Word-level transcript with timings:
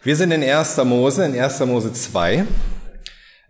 Wir 0.00 0.14
sind 0.14 0.30
in 0.30 0.44
1. 0.44 0.76
Mose, 0.84 1.24
in 1.24 1.36
1. 1.36 1.58
Mose 1.66 1.92
2. 1.92 2.46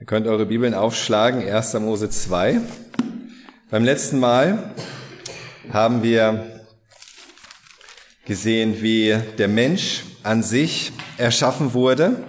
Ihr 0.00 0.06
könnt 0.06 0.26
eure 0.26 0.46
Bibeln 0.46 0.72
aufschlagen, 0.72 1.46
1. 1.46 1.74
Mose 1.74 2.08
2. 2.08 2.62
Beim 3.70 3.84
letzten 3.84 4.18
Mal 4.18 4.72
haben 5.70 6.02
wir 6.02 6.62
gesehen, 8.24 8.80
wie 8.80 9.14
der 9.36 9.48
Mensch 9.48 10.04
an 10.22 10.42
sich 10.42 10.92
erschaffen 11.18 11.74
wurde, 11.74 12.24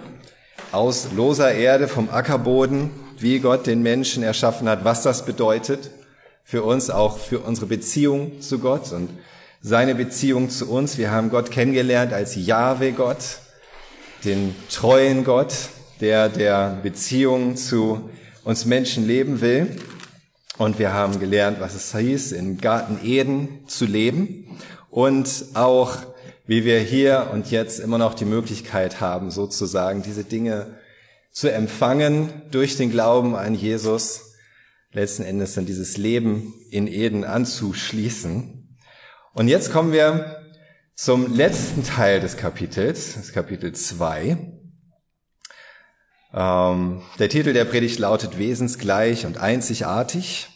aus 0.74 1.14
loser 1.16 1.54
Erde, 1.54 1.88
vom 1.88 2.10
Ackerboden, 2.10 2.90
wie 3.18 3.40
Gott 3.40 3.68
den 3.68 3.82
Menschen 3.82 4.22
erschaffen 4.22 4.68
hat, 4.68 4.84
was 4.84 5.02
das 5.02 5.26
bedeutet 5.26 5.92
für 6.44 6.64
uns, 6.64 6.90
auch 6.90 7.20
für 7.20 7.40
unsere 7.40 7.68
Beziehung 7.68 8.42
zu 8.42 8.60
Gott 8.60 8.92
und 8.92 9.12
seine 9.62 9.96
Beziehung 9.96 10.50
zu 10.50 10.70
uns. 10.70 10.98
Wir 10.98 11.10
haben 11.10 11.30
Gott 11.30 11.52
kennengelernt 11.52 12.12
als 12.12 12.36
Jahwe 12.36 12.92
Gott, 12.92 13.40
den 14.26 14.56
treuen 14.70 15.24
Gott, 15.24 15.54
der 16.02 16.30
der 16.30 16.80
Beziehung 16.84 17.56
zu 17.56 18.10
uns 18.44 18.66
Menschen 18.66 19.06
leben 19.06 19.42
will. 19.42 19.76
Und 20.58 20.80
wir 20.80 20.94
haben 20.94 21.20
gelernt, 21.20 21.60
was 21.60 21.74
es 21.76 21.96
hieß, 21.96 22.34
im 22.34 22.58
Garten 22.60 23.00
Eden 23.04 23.68
zu 23.68 23.86
leben 23.86 24.60
und 24.90 25.46
auch, 25.54 25.98
wie 26.46 26.66
wir 26.66 26.80
hier 26.80 27.30
und 27.32 27.52
jetzt 27.52 27.80
immer 27.80 27.98
noch 27.98 28.14
die 28.14 28.26
Möglichkeit 28.26 29.00
haben, 29.00 29.32
sozusagen 29.32 30.02
diese 30.02 30.24
Dinge 30.24 30.68
zu 31.32 31.52
empfangen 31.52 32.30
durch 32.52 32.76
den 32.76 32.92
Glauben 32.92 33.36
an 33.36 33.56
Jesus, 33.56 34.34
letzten 34.92 35.24
Endes 35.24 35.54
dann 35.54 35.66
dieses 35.66 35.96
Leben 35.96 36.54
in 36.72 36.88
Eden 36.88 37.24
anzuschließen. 37.24 38.78
Und 39.34 39.48
jetzt 39.48 39.72
kommen 39.72 39.94
wir 39.94 40.39
zum 41.02 41.34
letzten 41.34 41.86
Teil 41.86 42.20
des 42.20 42.36
Kapitels, 42.36 43.14
das 43.16 43.32
Kapitel 43.32 43.72
2. 43.72 44.38
Ähm, 46.34 47.02
der 47.18 47.30
Titel 47.30 47.54
der 47.54 47.64
Predigt 47.64 48.00
lautet 48.00 48.38
Wesensgleich 48.38 49.26
und 49.26 49.38
einzigartig. 49.38 50.50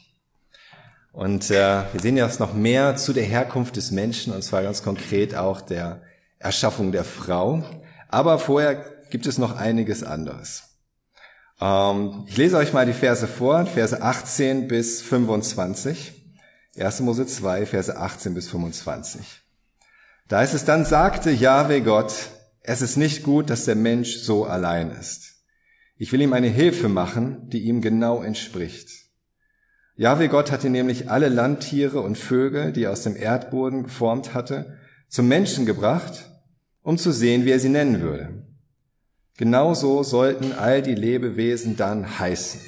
Und 1.13 1.49
äh, 1.49 1.83
wir 1.93 2.01
sehen 2.01 2.17
jetzt 2.17 2.41
noch 2.41 2.53
mehr 2.53 2.97
zu 2.97 3.13
der 3.13 3.23
Herkunft 3.23 3.77
des 3.77 3.91
Menschen, 3.91 4.33
und 4.33 4.43
zwar 4.43 4.63
ganz 4.63 4.83
konkret 4.83 5.33
auch 5.33 5.61
der 5.61 6.01
Erschaffung 6.39 6.91
der 6.91 7.05
Frau. 7.05 7.63
Aber 8.09 8.37
vorher 8.37 8.83
gibt 9.11 9.25
es 9.25 9.37
noch 9.37 9.55
einiges 9.55 10.03
anderes. 10.03 10.63
Ähm, 11.61 12.25
ich 12.27 12.35
lese 12.35 12.57
euch 12.57 12.73
mal 12.73 12.85
die 12.85 12.91
Verse 12.91 13.27
vor, 13.27 13.65
Verse 13.65 14.01
18 14.01 14.67
bis 14.67 15.01
25. 15.01 16.11
1. 16.77 16.99
Mose 16.99 17.27
2, 17.27 17.65
Verse 17.65 17.95
18 17.95 18.33
bis 18.33 18.49
25. 18.49 19.42
Da 20.27 20.41
ist 20.41 20.53
es 20.53 20.65
dann 20.65 20.85
sagte 20.85 21.31
Jahwe 21.31 21.81
Gott, 21.81 22.13
es 22.61 22.81
ist 22.81 22.95
nicht 22.95 23.23
gut, 23.23 23.49
dass 23.49 23.65
der 23.65 23.75
Mensch 23.75 24.17
so 24.17 24.45
allein 24.45 24.91
ist. 24.91 25.43
Ich 25.97 26.11
will 26.11 26.21
ihm 26.21 26.33
eine 26.33 26.47
Hilfe 26.47 26.87
machen, 26.87 27.49
die 27.49 27.63
ihm 27.63 27.81
genau 27.81 28.23
entspricht. 28.23 28.89
Jahwe 29.95 30.27
Gott 30.27 30.51
hatte 30.51 30.69
nämlich 30.69 31.11
alle 31.11 31.29
Landtiere 31.29 31.99
und 31.99 32.17
Vögel, 32.17 32.71
die 32.71 32.85
er 32.85 32.91
aus 32.91 33.03
dem 33.03 33.15
Erdboden 33.15 33.83
geformt 33.83 34.33
hatte, 34.33 34.77
zum 35.07 35.27
Menschen 35.27 35.65
gebracht, 35.65 36.31
um 36.81 36.97
zu 36.97 37.11
sehen, 37.11 37.45
wie 37.45 37.51
er 37.51 37.59
sie 37.59 37.69
nennen 37.69 38.01
würde. 38.01 38.47
Genauso 39.37 40.03
sollten 40.03 40.51
all 40.51 40.81
die 40.81 40.95
Lebewesen 40.95 41.75
dann 41.75 42.19
heißen. 42.19 42.61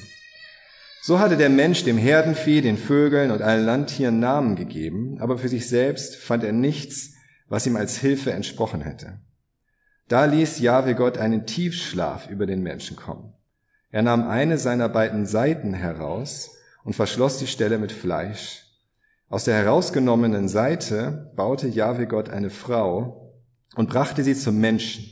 So 1.01 1.19
hatte 1.19 1.37
der 1.37 1.49
Mensch 1.49 1.83
dem 1.83 1.97
Herdenvieh, 1.97 2.61
den 2.61 2.77
Vögeln 2.77 3.31
und 3.31 3.41
allen 3.41 3.65
Landtieren 3.65 4.19
Namen 4.19 4.55
gegeben, 4.55 5.17
aber 5.19 5.37
für 5.37 5.49
sich 5.49 5.67
selbst 5.67 6.15
fand 6.15 6.43
er 6.43 6.51
nichts, 6.51 7.14
was 7.47 7.65
ihm 7.65 7.75
als 7.75 7.97
Hilfe 7.97 8.31
entsprochen 8.31 8.81
hätte. 8.81 9.19
Da 10.07 10.25
ließ 10.25 10.59
Jahwe 10.59 10.95
Gott 10.95 11.17
einen 11.17 11.45
Tiefschlaf 11.45 12.29
über 12.29 12.45
den 12.45 12.61
Menschen 12.61 12.95
kommen. 12.95 13.33
Er 13.89 14.01
nahm 14.01 14.27
eine 14.27 14.57
seiner 14.57 14.89
beiden 14.89 15.25
Seiten 15.25 15.73
heraus 15.73 16.57
und 16.83 16.95
verschloss 16.95 17.39
die 17.39 17.47
Stelle 17.47 17.77
mit 17.77 17.91
Fleisch. 17.91 18.63
Aus 19.29 19.45
der 19.45 19.55
herausgenommenen 19.55 20.47
Seite 20.47 21.31
baute 21.35 21.67
Jahwe 21.67 22.05
Gott 22.05 22.29
eine 22.29 22.49
Frau 22.49 23.33
und 23.75 23.89
brachte 23.89 24.23
sie 24.23 24.35
zum 24.35 24.59
Menschen. 24.59 25.11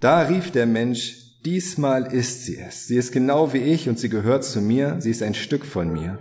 Da 0.00 0.22
rief 0.22 0.50
der 0.50 0.66
Mensch, 0.66 1.40
diesmal 1.44 2.12
ist 2.12 2.44
sie 2.44 2.58
es. 2.58 2.86
Sie 2.86 2.96
ist 2.96 3.12
genau 3.12 3.52
wie 3.52 3.58
ich 3.58 3.88
und 3.88 3.98
sie 3.98 4.08
gehört 4.08 4.44
zu 4.44 4.60
mir. 4.60 4.96
Sie 5.00 5.10
ist 5.10 5.22
ein 5.22 5.34
Stück 5.34 5.66
von 5.66 5.92
mir. 5.92 6.18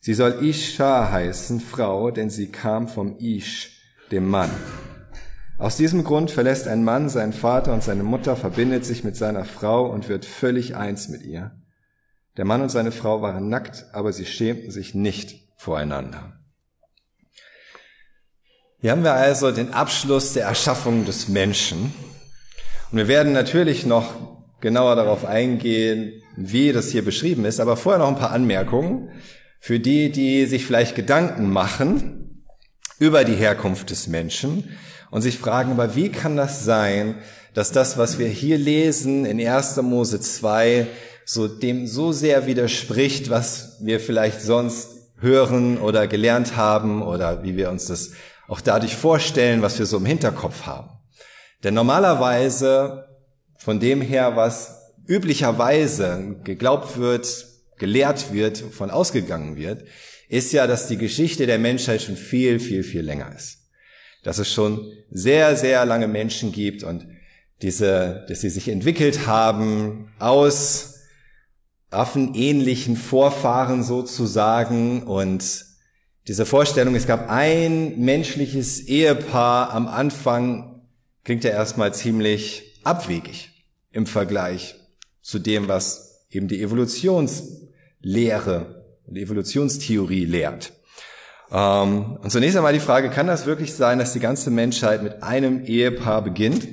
Sie 0.00 0.14
soll 0.14 0.44
Isha 0.44 1.10
heißen, 1.10 1.60
Frau, 1.60 2.10
denn 2.10 2.30
sie 2.30 2.48
kam 2.48 2.88
vom 2.88 3.18
Ish, 3.18 3.81
dem 4.12 4.28
Mann. 4.28 4.50
Aus 5.58 5.76
diesem 5.76 6.04
Grund 6.04 6.30
verlässt 6.30 6.68
ein 6.68 6.84
Mann 6.84 7.08
seinen 7.08 7.32
Vater 7.32 7.72
und 7.72 7.82
seine 7.82 8.02
Mutter, 8.02 8.36
verbindet 8.36 8.84
sich 8.84 9.04
mit 9.04 9.16
seiner 9.16 9.44
Frau 9.44 9.86
und 9.86 10.08
wird 10.08 10.24
völlig 10.24 10.76
eins 10.76 11.08
mit 11.08 11.22
ihr. 11.22 11.52
Der 12.36 12.44
Mann 12.44 12.62
und 12.62 12.70
seine 12.70 12.92
Frau 12.92 13.22
waren 13.22 13.48
nackt, 13.48 13.86
aber 13.92 14.12
sie 14.12 14.26
schämten 14.26 14.70
sich 14.70 14.94
nicht 14.94 15.48
voreinander. 15.56 16.38
Hier 18.80 18.90
haben 18.90 19.04
wir 19.04 19.12
also 19.12 19.52
den 19.52 19.72
Abschluss 19.72 20.32
der 20.32 20.46
Erschaffung 20.46 21.04
des 21.04 21.28
Menschen. 21.28 21.94
Und 22.90 22.98
wir 22.98 23.06
werden 23.06 23.32
natürlich 23.32 23.86
noch 23.86 24.14
genauer 24.60 24.96
darauf 24.96 25.24
eingehen, 25.24 26.22
wie 26.36 26.72
das 26.72 26.90
hier 26.90 27.04
beschrieben 27.04 27.44
ist, 27.44 27.60
aber 27.60 27.76
vorher 27.76 28.00
noch 28.00 28.08
ein 28.08 28.16
paar 28.16 28.32
Anmerkungen 28.32 29.10
für 29.60 29.78
die, 29.78 30.10
die 30.10 30.46
sich 30.46 30.66
vielleicht 30.66 30.96
Gedanken 30.96 31.50
machen, 31.52 32.21
über 33.02 33.24
die 33.24 33.34
Herkunft 33.34 33.90
des 33.90 34.06
Menschen 34.06 34.78
und 35.10 35.22
sich 35.22 35.36
fragen, 35.36 35.72
aber 35.72 35.96
wie 35.96 36.08
kann 36.08 36.36
das 36.36 36.64
sein, 36.64 37.16
dass 37.52 37.72
das, 37.72 37.98
was 37.98 38.20
wir 38.20 38.28
hier 38.28 38.56
lesen 38.56 39.24
in 39.24 39.44
1. 39.44 39.76
Mose 39.78 40.20
2, 40.20 40.86
so 41.24 41.48
dem 41.48 41.88
so 41.88 42.12
sehr 42.12 42.46
widerspricht, 42.46 43.28
was 43.28 43.78
wir 43.80 43.98
vielleicht 43.98 44.40
sonst 44.40 44.90
hören 45.18 45.78
oder 45.78 46.06
gelernt 46.06 46.56
haben 46.56 47.02
oder 47.02 47.42
wie 47.42 47.56
wir 47.56 47.70
uns 47.70 47.86
das 47.86 48.12
auch 48.46 48.60
dadurch 48.60 48.94
vorstellen, 48.94 49.62
was 49.62 49.80
wir 49.80 49.86
so 49.86 49.96
im 49.96 50.06
Hinterkopf 50.06 50.66
haben. 50.66 50.90
Denn 51.64 51.74
normalerweise 51.74 53.08
von 53.58 53.80
dem 53.80 54.00
her, 54.00 54.36
was 54.36 54.92
üblicherweise 55.08 56.36
geglaubt 56.44 56.98
wird, 56.98 57.46
gelehrt 57.78 58.32
wird, 58.32 58.58
von 58.58 58.92
ausgegangen 58.92 59.56
wird, 59.56 59.86
ist 60.28 60.52
ja, 60.52 60.66
dass 60.66 60.88
die 60.88 60.96
Geschichte 60.96 61.46
der 61.46 61.58
Menschheit 61.58 62.02
schon 62.02 62.16
viel, 62.16 62.58
viel, 62.58 62.82
viel 62.82 63.02
länger 63.02 63.34
ist. 63.34 63.58
Dass 64.22 64.38
es 64.38 64.52
schon 64.52 64.92
sehr, 65.10 65.56
sehr 65.56 65.84
lange 65.84 66.08
Menschen 66.08 66.52
gibt 66.52 66.84
und 66.84 67.06
diese, 67.60 68.24
dass 68.28 68.40
sie 68.40 68.50
sich 68.50 68.68
entwickelt 68.68 69.26
haben 69.26 70.12
aus 70.18 71.00
affenähnlichen 71.90 72.96
Vorfahren 72.96 73.82
sozusagen 73.82 75.02
und 75.02 75.66
diese 76.28 76.46
Vorstellung, 76.46 76.94
es 76.94 77.06
gab 77.06 77.28
ein 77.28 77.98
menschliches 77.98 78.80
Ehepaar 78.80 79.72
am 79.72 79.88
Anfang, 79.88 80.82
klingt 81.24 81.44
ja 81.44 81.50
erstmal 81.50 81.92
ziemlich 81.92 82.80
abwegig 82.84 83.66
im 83.90 84.06
Vergleich 84.06 84.76
zu 85.20 85.38
dem, 85.38 85.68
was 85.68 86.26
eben 86.30 86.48
die 86.48 86.62
Evolutionslehre 86.62 88.81
Evolutionstheorie 89.20 90.24
lehrt. 90.24 90.72
Ähm, 91.50 92.18
und 92.22 92.30
zunächst 92.30 92.56
einmal 92.56 92.72
die 92.72 92.80
Frage, 92.80 93.10
kann 93.10 93.26
das 93.26 93.46
wirklich 93.46 93.74
sein, 93.74 93.98
dass 93.98 94.12
die 94.12 94.20
ganze 94.20 94.50
Menschheit 94.50 95.02
mit 95.02 95.22
einem 95.22 95.64
Ehepaar 95.64 96.22
beginnt? 96.22 96.66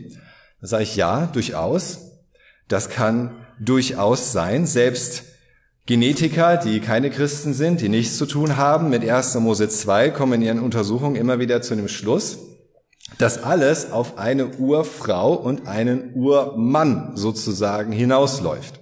Da 0.61 0.67
sage 0.67 0.83
ich 0.83 0.95
ja, 0.95 1.27
durchaus. 1.27 2.11
Das 2.67 2.89
kann 2.89 3.45
durchaus 3.59 4.31
sein. 4.31 4.66
Selbst 4.66 5.23
Genetiker, 5.85 6.57
die 6.57 6.81
keine 6.81 7.09
Christen 7.09 7.53
sind, 7.53 7.81
die 7.81 7.89
nichts 7.89 8.17
zu 8.17 8.25
tun 8.25 8.57
haben 8.57 8.89
mit 8.89 9.07
1. 9.07 9.35
Mose 9.35 9.69
2, 9.69 10.11
kommen 10.11 10.33
in 10.33 10.41
ihren 10.44 10.59
Untersuchungen 10.59 11.16
immer 11.16 11.39
wieder 11.39 11.61
zu 11.63 11.75
dem 11.75 11.88
Schluss, 11.88 12.38
dass 13.17 13.41
alles 13.41 13.91
auf 13.91 14.19
eine 14.19 14.47
Urfrau 14.57 15.33
und 15.33 15.67
einen 15.67 16.13
Urmann 16.13 17.13
sozusagen 17.15 17.92
hinausläuft. 17.92 18.81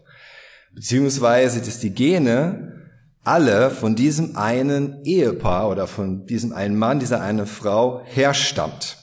Beziehungsweise, 0.74 1.62
dass 1.62 1.80
die 1.80 1.92
Gene 1.92 2.77
alle 3.28 3.72
von 3.72 3.96
diesem 3.96 4.38
einen 4.38 5.04
Ehepaar 5.04 5.70
oder 5.70 5.86
von 5.86 6.26
diesem 6.26 6.54
einen 6.54 6.78
Mann, 6.78 7.00
dieser 7.00 7.22
eine 7.22 7.46
Frau 7.46 8.02
herstammt. 8.06 8.98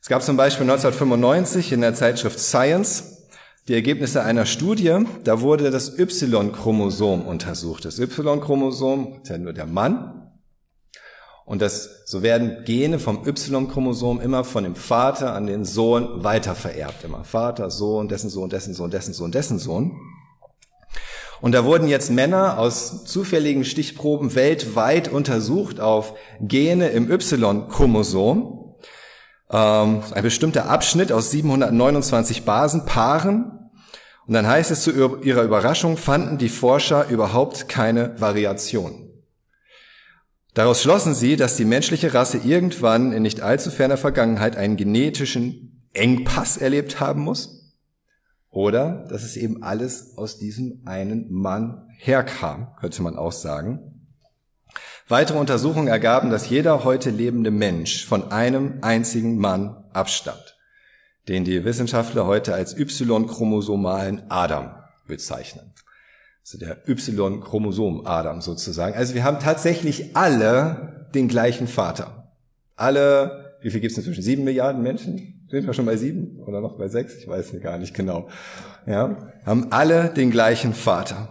Es 0.00 0.08
gab 0.08 0.22
zum 0.22 0.36
Beispiel 0.36 0.70
1995 0.70 1.72
in 1.72 1.80
der 1.80 1.94
Zeitschrift 1.94 2.38
Science 2.38 3.16
die 3.66 3.74
Ergebnisse 3.74 4.22
einer 4.22 4.46
Studie, 4.46 5.04
da 5.24 5.40
wurde 5.40 5.70
das 5.70 5.98
Y-Chromosom 5.98 7.26
untersucht. 7.26 7.84
Das 7.84 7.98
Y-Chromosom 7.98 9.20
ist 9.22 9.30
ja 9.30 9.38
nur 9.38 9.52
der 9.52 9.66
Mann. 9.66 10.30
Und 11.44 11.62
das, 11.62 12.04
so 12.06 12.22
werden 12.22 12.64
Gene 12.64 12.98
vom 12.98 13.26
Y-Chromosom 13.26 14.20
immer 14.20 14.44
von 14.44 14.64
dem 14.64 14.76
Vater 14.76 15.32
an 15.32 15.46
den 15.46 15.64
Sohn 15.64 16.22
weitervererbt. 16.22 17.04
Immer 17.04 17.24
Vater, 17.24 17.70
Sohn, 17.70 18.08
dessen 18.08 18.30
Sohn, 18.30 18.50
dessen 18.50 18.74
Sohn, 18.74 18.90
dessen 18.90 19.14
Sohn, 19.14 19.32
dessen 19.32 19.58
Sohn. 19.58 19.98
Und 21.40 21.52
da 21.52 21.64
wurden 21.64 21.88
jetzt 21.88 22.10
Männer 22.10 22.58
aus 22.58 23.04
zufälligen 23.04 23.64
Stichproben 23.64 24.34
weltweit 24.34 25.08
untersucht 25.08 25.80
auf 25.80 26.14
Gene 26.40 26.88
im 26.88 27.10
Y-Chromosom. 27.10 28.74
ähm, 29.50 30.02
ein 30.12 30.22
bestimmter 30.22 30.68
Abschnitt 30.68 31.12
aus 31.12 31.30
729 31.30 32.44
Basenpaaren. 32.44 33.52
Und 34.26 34.34
dann 34.34 34.46
heißt 34.46 34.70
es 34.70 34.82
zu 34.82 34.90
ihrer 35.22 35.42
Überraschung, 35.42 35.96
fanden 35.96 36.38
die 36.38 36.48
Forscher 36.48 37.08
überhaupt 37.08 37.68
keine 37.68 38.20
Variation. 38.20 39.06
Daraus 40.54 40.82
schlossen 40.82 41.14
sie, 41.14 41.36
dass 41.36 41.56
die 41.56 41.66
menschliche 41.66 42.14
Rasse 42.14 42.38
irgendwann 42.38 43.12
in 43.12 43.22
nicht 43.22 43.42
allzu 43.42 43.70
ferner 43.70 43.98
Vergangenheit 43.98 44.56
einen 44.56 44.76
genetischen 44.76 45.86
Engpass 45.92 46.56
erlebt 46.56 46.98
haben 46.98 47.20
muss. 47.22 47.55
Oder 48.56 49.04
dass 49.10 49.22
es 49.22 49.36
eben 49.36 49.62
alles 49.62 50.16
aus 50.16 50.38
diesem 50.38 50.80
einen 50.86 51.30
Mann 51.30 51.90
herkam, 51.98 52.68
könnte 52.80 53.02
man 53.02 53.18
auch 53.18 53.32
sagen. 53.32 54.08
Weitere 55.08 55.36
Untersuchungen 55.36 55.88
ergaben, 55.88 56.30
dass 56.30 56.48
jeder 56.48 56.82
heute 56.82 57.10
lebende 57.10 57.50
Mensch 57.50 58.06
von 58.06 58.32
einem 58.32 58.78
einzigen 58.80 59.36
Mann 59.36 59.84
abstammt, 59.92 60.56
den 61.28 61.44
die 61.44 61.66
Wissenschaftler 61.66 62.24
heute 62.24 62.54
als 62.54 62.74
Y-chromosomalen 62.78 64.30
Adam 64.30 64.70
bezeichnen. 65.06 65.74
Also 66.40 66.56
der 66.56 66.88
Y-Chromosom 66.88 68.06
Adam 68.06 68.40
sozusagen. 68.40 68.96
Also 68.96 69.12
wir 69.12 69.24
haben 69.24 69.38
tatsächlich 69.38 70.16
alle 70.16 71.10
den 71.14 71.28
gleichen 71.28 71.68
Vater. 71.68 72.32
Alle, 72.74 73.58
wie 73.60 73.70
viel 73.70 73.80
gibt 73.80 73.92
es 73.92 73.98
inzwischen? 73.98 74.22
Sieben 74.22 74.44
Milliarden 74.44 74.82
Menschen? 74.82 75.35
Sind 75.48 75.64
wir 75.64 75.74
schon 75.74 75.86
bei 75.86 75.96
sieben 75.96 76.40
oder 76.44 76.60
noch 76.60 76.76
bei 76.76 76.88
sechs? 76.88 77.18
Ich 77.18 77.28
weiß 77.28 77.54
gar 77.62 77.78
nicht 77.78 77.94
genau. 77.94 78.28
Ja, 78.84 79.30
haben 79.44 79.68
alle 79.70 80.08
den 80.08 80.32
gleichen 80.32 80.74
Vater. 80.74 81.28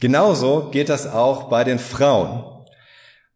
Genauso 0.00 0.70
geht 0.72 0.88
das 0.88 1.06
auch 1.06 1.48
bei 1.48 1.62
den 1.62 1.78
Frauen. 1.78 2.42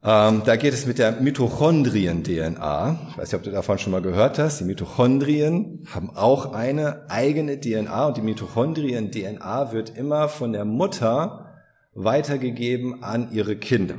Ähm, 0.03 0.43
da 0.45 0.57
geht 0.57 0.75
es 0.75 0.85
mit 0.85 0.99
der 0.99 1.21
Mitochondrien-DNA. 1.21 2.99
Ich 3.11 3.19
weiß 3.19 3.31
nicht, 3.31 3.35
ob 3.35 3.43
du 3.45 3.53
davon 3.53 3.79
schon 3.79 3.93
mal 3.93 4.03
gehört 4.03 4.41
hast. 4.41 4.59
Die 4.59 4.65
Mitochondrien 4.65 5.87
haben 5.95 6.11
auch 6.11 6.53
eine 6.53 7.09
eigene 7.09 7.61
DNA 7.61 8.07
und 8.09 8.17
die 8.17 8.23
Mitochondrien-DNA 8.23 9.73
wird 9.73 9.97
immer 9.97 10.29
von 10.29 10.53
der 10.53 10.65
Mutter 10.65 11.55
weitergegeben 11.95 13.05
an 13.05 13.31
ihre 13.31 13.55
Kinder. 13.55 13.95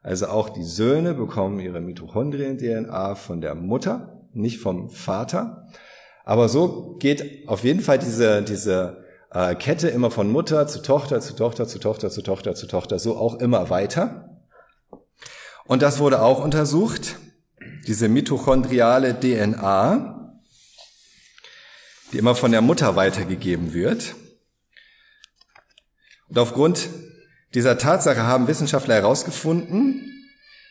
Also 0.00 0.28
auch 0.28 0.48
die 0.48 0.62
Söhne 0.62 1.14
bekommen 1.14 1.58
ihre 1.58 1.80
Mitochondrien-DNA 1.80 3.16
von 3.16 3.40
der 3.40 3.56
Mutter, 3.56 4.15
nicht 4.36 4.60
vom 4.60 4.90
Vater. 4.90 5.68
Aber 6.24 6.48
so 6.48 6.96
geht 6.98 7.48
auf 7.48 7.64
jeden 7.64 7.80
Fall 7.80 7.98
diese, 7.98 8.42
diese 8.42 9.04
äh, 9.30 9.54
Kette 9.54 9.88
immer 9.88 10.10
von 10.10 10.30
Mutter 10.30 10.66
zu 10.66 10.82
Tochter, 10.82 11.20
zu 11.20 11.34
Tochter, 11.34 11.66
zu 11.68 11.78
Tochter, 11.78 12.10
zu 12.10 12.22
Tochter, 12.22 12.54
zu 12.54 12.66
Tochter, 12.66 12.98
so 12.98 13.16
auch 13.16 13.36
immer 13.36 13.70
weiter. 13.70 14.38
Und 15.66 15.82
das 15.82 15.98
wurde 15.98 16.22
auch 16.22 16.42
untersucht, 16.42 17.16
diese 17.86 18.08
mitochondriale 18.08 19.18
DNA, 19.18 20.36
die 22.12 22.18
immer 22.18 22.34
von 22.34 22.52
der 22.52 22.60
Mutter 22.60 22.96
weitergegeben 22.96 23.72
wird. 23.72 24.14
Und 26.28 26.38
aufgrund 26.38 26.88
dieser 27.54 27.78
Tatsache 27.78 28.22
haben 28.22 28.48
Wissenschaftler 28.48 28.96
herausgefunden, 28.96 30.15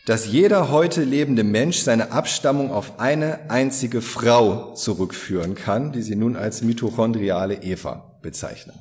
dass 0.06 0.28
jeder 0.28 0.70
heute 0.72 1.04
lebende 1.04 1.44
Mensch 1.44 1.80
seine 1.80 2.12
Abstammung 2.12 2.72
auf 2.72 3.00
eine 3.00 3.50
einzige 3.50 4.02
Frau 4.02 4.74
zurückführen 4.74 5.56
kann, 5.56 5.92
die 5.92 6.02
sie 6.02 6.16
nun 6.16 6.36
als 6.36 6.62
mitochondriale 6.62 7.64
Eva 7.64 8.18
bezeichnen. 8.22 8.76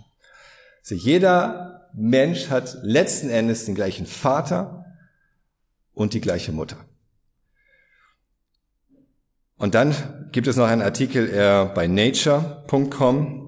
Also 0.82 0.94
jeder 0.94 1.88
Mensch 1.94 2.50
hat 2.50 2.78
letzten 2.82 3.30
Endes 3.30 3.64
den 3.64 3.74
gleichen 3.74 4.06
Vater, 4.06 4.84
und 5.94 6.12
die 6.14 6.20
gleiche 6.20 6.52
Mutter. 6.52 6.76
Und 9.56 9.74
dann 9.74 9.94
gibt 10.32 10.46
es 10.48 10.56
noch 10.56 10.66
einen 10.66 10.82
Artikel 10.82 11.30
äh, 11.30 11.68
bei 11.74 11.86
nature.com. 11.86 13.40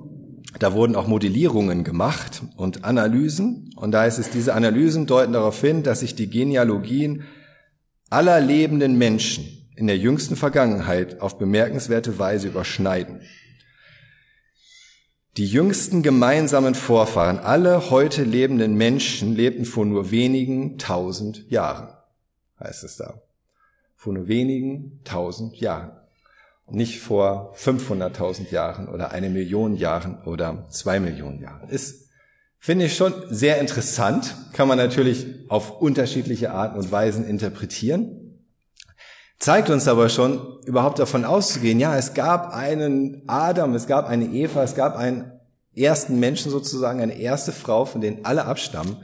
Da 0.59 0.73
wurden 0.73 0.97
auch 0.97 1.07
Modellierungen 1.07 1.85
gemacht 1.85 2.43
und 2.57 2.85
Analysen. 2.85 3.71
Und 3.77 3.91
da 3.91 4.07
ist 4.07 4.19
es, 4.19 4.31
diese 4.31 4.55
Analysen 4.55 5.07
deuten 5.07 5.35
darauf 5.35 5.61
hin, 5.61 5.83
dass 5.83 6.01
sich 6.01 6.15
die 6.15 6.31
Genealogien 6.31 7.25
aller 8.11 8.41
lebenden 8.41 8.97
Menschen 8.99 9.69
in 9.77 9.87
der 9.87 9.99
jüngsten 9.99 10.37
Vergangenheit 10.37 11.21
auf 11.21 11.39
bemerkenswerte 11.39 12.19
Weise 12.19 12.49
überschneiden. 12.49 13.21
Die 15.37 15.47
jüngsten 15.47 16.03
gemeinsamen 16.03 16.75
Vorfahren, 16.75 17.39
alle 17.39 17.91
heute 17.91 18.25
lebenden 18.25 18.75
Menschen 18.75 19.35
lebten 19.35 19.67
vor 19.67 19.85
nur 19.85 20.11
wenigen 20.11 20.79
tausend 20.79 21.51
Jahren 21.51 21.89
heißt 22.61 22.85
es 22.85 22.97
da. 22.97 23.21
Vor 23.95 24.13
nur 24.13 24.29
wenigen 24.29 25.01
tausend 25.05 25.57
Jahren. 25.57 25.93
Nicht 26.69 27.01
vor 27.01 27.55
500.000 27.57 28.51
Jahren 28.51 28.89
oder 28.89 29.13
eine 29.13 29.31
Million 29.31 29.77
Jahren 29.77 30.21
oder 30.25 30.67
zwei 30.69 30.99
Millionen 30.99 31.41
Jahren. 31.41 31.69
Ist, 31.69 32.06
finde 32.59 32.87
ich 32.87 32.97
schon 32.97 33.13
sehr 33.31 33.61
interessant. 33.61 34.35
Kann 34.53 34.69
man 34.69 34.79
natürlich 34.79 35.27
auf 35.49 35.81
unterschiedliche 35.81 36.53
Arten 36.53 36.79
und 36.79 36.91
Weisen 36.91 37.27
interpretieren. 37.27 38.27
Zeigt 39.39 39.69
uns 39.69 39.87
aber 39.87 40.09
schon, 40.09 40.61
überhaupt 40.65 40.99
davon 40.99 41.25
auszugehen, 41.25 41.79
ja, 41.79 41.97
es 41.97 42.15
gab 42.15 42.55
einen 42.55 43.23
Adam, 43.27 43.75
es 43.75 43.87
gab 43.87 44.09
eine 44.09 44.25
Eva, 44.27 44.63
es 44.63 44.75
gab 44.75 44.97
einen 44.97 45.31
ersten 45.75 46.19
Menschen 46.19 46.51
sozusagen, 46.51 47.01
eine 47.01 47.19
erste 47.19 47.53
Frau, 47.53 47.85
von 47.85 48.01
denen 48.01 48.25
alle 48.25 48.47
abstammen, 48.47 48.97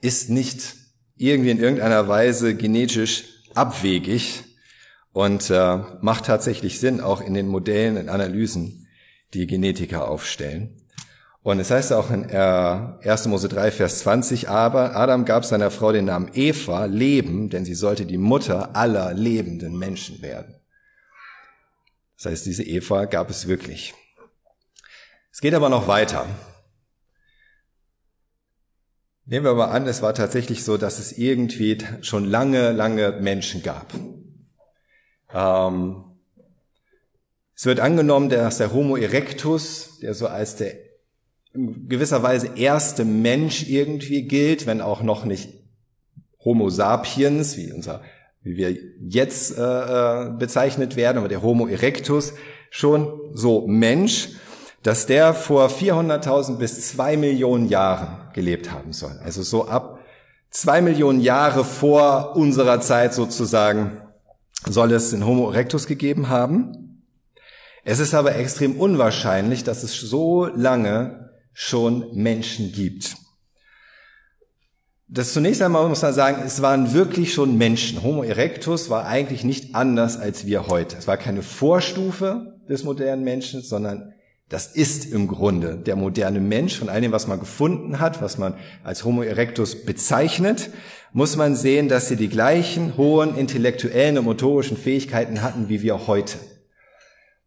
ist 0.00 0.30
nicht 0.30 0.74
irgendwie 1.16 1.50
in 1.50 1.60
irgendeiner 1.60 2.08
Weise 2.08 2.54
genetisch 2.54 3.24
abwegig 3.54 4.42
und 5.12 5.50
äh, 5.50 5.78
macht 6.00 6.26
tatsächlich 6.26 6.80
Sinn, 6.80 7.00
auch 7.00 7.20
in 7.20 7.34
den 7.34 7.46
Modellen 7.46 7.98
und 7.98 8.08
Analysen, 8.08 8.88
die 9.34 9.46
Genetiker 9.46 10.08
aufstellen. 10.08 10.81
Und 11.42 11.58
es 11.58 11.72
heißt 11.72 11.92
auch 11.92 12.10
in 12.10 12.28
äh, 12.28 12.36
1. 12.36 13.26
Mose 13.26 13.48
3, 13.48 13.72
Vers 13.72 14.00
20, 14.00 14.48
aber 14.48 14.94
Adam 14.94 15.24
gab 15.24 15.44
seiner 15.44 15.72
Frau 15.72 15.90
den 15.90 16.04
Namen 16.04 16.30
Eva, 16.34 16.84
Leben, 16.84 17.50
denn 17.50 17.64
sie 17.64 17.74
sollte 17.74 18.06
die 18.06 18.18
Mutter 18.18 18.76
aller 18.76 19.12
lebenden 19.12 19.76
Menschen 19.76 20.22
werden. 20.22 20.54
Das 22.16 22.30
heißt, 22.30 22.46
diese 22.46 22.62
Eva 22.62 23.06
gab 23.06 23.28
es 23.28 23.48
wirklich. 23.48 23.92
Es 25.32 25.40
geht 25.40 25.54
aber 25.54 25.68
noch 25.68 25.88
weiter. 25.88 26.26
Nehmen 29.24 29.44
wir 29.44 29.54
mal 29.54 29.70
an, 29.70 29.88
es 29.88 30.00
war 30.00 30.14
tatsächlich 30.14 30.62
so, 30.62 30.76
dass 30.76 31.00
es 31.00 31.18
irgendwie 31.18 31.78
schon 32.02 32.24
lange, 32.24 32.70
lange 32.70 33.12
Menschen 33.12 33.62
gab. 33.64 33.92
Ähm, 35.34 36.04
es 37.56 37.66
wird 37.66 37.80
angenommen, 37.80 38.28
dass 38.28 38.58
der 38.58 38.72
Homo 38.72 38.96
erectus, 38.96 39.98
der 40.00 40.14
so 40.14 40.28
als 40.28 40.56
der 40.56 40.91
in 41.54 41.88
gewisser 41.88 42.22
Weise 42.22 42.50
erste 42.56 43.04
Mensch 43.04 43.68
irgendwie 43.68 44.22
gilt, 44.22 44.66
wenn 44.66 44.80
auch 44.80 45.02
noch 45.02 45.24
nicht 45.24 45.50
Homo 46.44 46.70
sapiens, 46.70 47.56
wie 47.56 47.72
unser, 47.72 48.02
wie 48.42 48.56
wir 48.56 48.76
jetzt 49.00 49.56
äh, 49.58 49.62
äh 49.62 50.30
bezeichnet 50.30 50.96
werden, 50.96 51.18
aber 51.18 51.28
der 51.28 51.42
Homo 51.42 51.66
erectus 51.66 52.34
schon 52.70 53.20
so 53.34 53.66
Mensch 53.66 54.30
dass 54.82 55.06
der 55.06 55.32
vor 55.32 55.68
400.000 55.68 56.56
bis 56.56 56.88
zwei 56.88 57.16
Millionen 57.16 57.68
Jahren 57.68 58.32
gelebt 58.32 58.70
haben 58.70 58.92
soll. 58.92 59.18
Also 59.24 59.42
so 59.42 59.68
ab 59.68 60.00
zwei 60.50 60.80
Millionen 60.80 61.20
Jahre 61.20 61.64
vor 61.64 62.36
unserer 62.36 62.80
Zeit 62.80 63.14
sozusagen 63.14 63.98
soll 64.68 64.92
es 64.92 65.10
den 65.10 65.24
Homo 65.24 65.50
erectus 65.50 65.86
gegeben 65.86 66.28
haben. 66.28 67.04
Es 67.84 67.98
ist 67.98 68.14
aber 68.14 68.36
extrem 68.36 68.78
unwahrscheinlich, 68.78 69.64
dass 69.64 69.82
es 69.82 69.94
so 69.94 70.46
lange 70.46 71.30
schon 71.52 72.14
Menschen 72.14 72.72
gibt. 72.72 73.16
Das 75.08 75.34
zunächst 75.34 75.60
einmal 75.60 75.86
muss 75.88 76.00
man 76.00 76.14
sagen, 76.14 76.42
es 76.44 76.62
waren 76.62 76.94
wirklich 76.94 77.34
schon 77.34 77.58
Menschen. 77.58 78.02
Homo 78.02 78.22
erectus 78.22 78.88
war 78.88 79.06
eigentlich 79.06 79.44
nicht 79.44 79.74
anders 79.74 80.16
als 80.16 80.46
wir 80.46 80.68
heute. 80.68 80.96
Es 80.96 81.06
war 81.06 81.18
keine 81.18 81.42
Vorstufe 81.42 82.58
des 82.66 82.82
modernen 82.82 83.22
Menschen, 83.22 83.60
sondern 83.60 84.14
das 84.48 84.68
ist 84.68 85.04
im 85.04 85.28
Grunde 85.28 85.76
der 85.76 85.96
moderne 85.96 86.40
Mensch. 86.40 86.78
Von 86.78 86.88
all 86.88 87.00
dem, 87.00 87.12
was 87.12 87.26
man 87.26 87.40
gefunden 87.40 88.00
hat, 88.00 88.22
was 88.22 88.38
man 88.38 88.54
als 88.84 89.04
Homo 89.04 89.22
erectus 89.22 89.84
bezeichnet, 89.84 90.70
muss 91.12 91.36
man 91.36 91.56
sehen, 91.56 91.88
dass 91.88 92.08
sie 92.08 92.16
die 92.16 92.28
gleichen 92.28 92.96
hohen 92.96 93.36
intellektuellen 93.36 94.16
und 94.16 94.24
motorischen 94.24 94.78
Fähigkeiten 94.78 95.42
hatten 95.42 95.68
wie 95.68 95.82
wir 95.82 96.06
heute. 96.06 96.38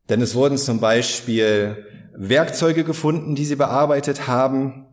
Denn 0.09 0.21
es 0.21 0.35
wurden 0.35 0.57
zum 0.57 0.79
Beispiel 0.79 1.77
Werkzeuge 2.17 2.83
gefunden, 2.83 3.35
die 3.35 3.45
sie 3.45 3.55
bearbeitet 3.55 4.27
haben, 4.27 4.85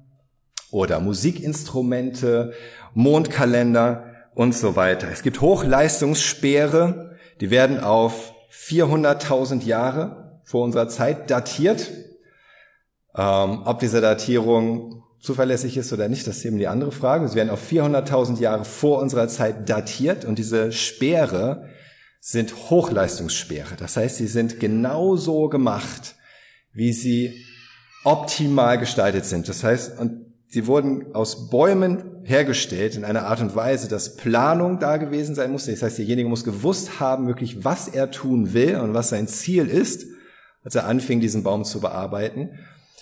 oder 0.73 1.01
Musikinstrumente, 1.01 2.55
Mondkalender 2.95 4.07
und 4.35 4.55
so 4.55 4.75
weiter. 4.75 5.09
Es 5.13 5.23
gibt 5.23 5.41
Hochleistungsspeere, 5.41 7.17
die 7.41 7.51
werden 7.51 7.79
auf 7.79 8.33
400.000 8.51 9.65
Jahre 9.65 10.41
vor 10.45 10.65
unserer 10.65 10.89
Zeit 10.89 11.31
datiert. 11.31 11.91
Ähm, 13.15 13.63
ob 13.65 13.79
diese 13.79 14.01
Datierung 14.01 15.05
zuverlässig 15.21 15.77
ist 15.77 15.93
oder 15.93 16.09
nicht, 16.09 16.27
das 16.27 16.39
ist 16.39 16.45
eben 16.47 16.59
die 16.59 16.69
andere 16.69 16.91
Frage. 16.91 17.29
Sie 17.29 17.37
werden 17.37 17.51
auf 17.51 17.71
400.000 17.71 18.41
Jahre 18.41 18.65
vor 18.65 19.01
unserer 19.01 19.29
Zeit 19.29 19.69
datiert 19.69 20.25
und 20.25 20.39
diese 20.39 20.73
Speere 20.73 21.69
sind 22.21 22.71
Hochleistungssperre. 22.71 23.77
Das 23.77 23.97
heißt, 23.97 24.17
sie 24.17 24.27
sind 24.27 24.59
genauso 24.61 25.49
gemacht, 25.49 26.15
wie 26.73 26.93
sie 26.93 27.45
optimal 28.05 28.79
gestaltet 28.79 29.25
sind. 29.25 29.49
Das 29.49 29.63
heißt, 29.63 29.99
und 29.99 30.27
sie 30.49 30.67
wurden 30.67 31.15
aus 31.15 31.51
Bäumen 31.51 32.05
hergestellt 32.25 32.97
in 32.97 33.05
einer 33.05 33.27
Art 33.27 33.41
und 33.41 33.55
Weise, 33.55 33.89
dass 33.89 34.17
Planung 34.17 34.79
da 34.79 34.97
gewesen 34.97 35.35
sein 35.35 35.53
musste. 35.53 35.73
Das 35.73 35.83
heißt, 35.83 35.99
derjenige 35.99 36.29
muss 36.29 36.45
gewusst 36.45 37.01
haben, 37.01 37.27
wirklich, 37.27 37.65
was 37.65 37.89
er 37.89 38.11
tun 38.11 38.53
will 38.53 38.77
und 38.77 38.95
was 38.95 39.11
sein 39.11 39.29
Ziel 39.29 39.67
ist, 39.69 40.07
als 40.65 40.75
er 40.75 40.87
anfing, 40.87 41.21
diesen 41.21 41.43
Baum 41.43 41.65
zu 41.65 41.81
bearbeiten. 41.81 42.59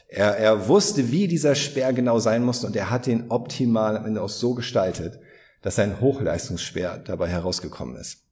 Er, 0.09 0.37
er 0.37 0.69
wusste, 0.69 1.12
wie 1.12 1.29
dieser 1.29 1.55
Speer 1.55 1.93
genau 1.93 2.19
sein 2.19 2.45
musste 2.45 2.67
und 2.67 2.75
er 2.77 2.91
hat 2.91 3.07
ihn 3.07 3.27
optimal 3.29 3.97
am 3.97 4.07
Ende 4.07 4.23
auch 4.23 4.29
so 4.29 4.55
gestaltet, 4.55 5.21
dass 5.62 5.79
ein 5.79 6.00
Hochleistungsspeer 6.00 6.99
dabei 6.99 7.29
herausgekommen 7.29 7.97
ist. 7.97 8.25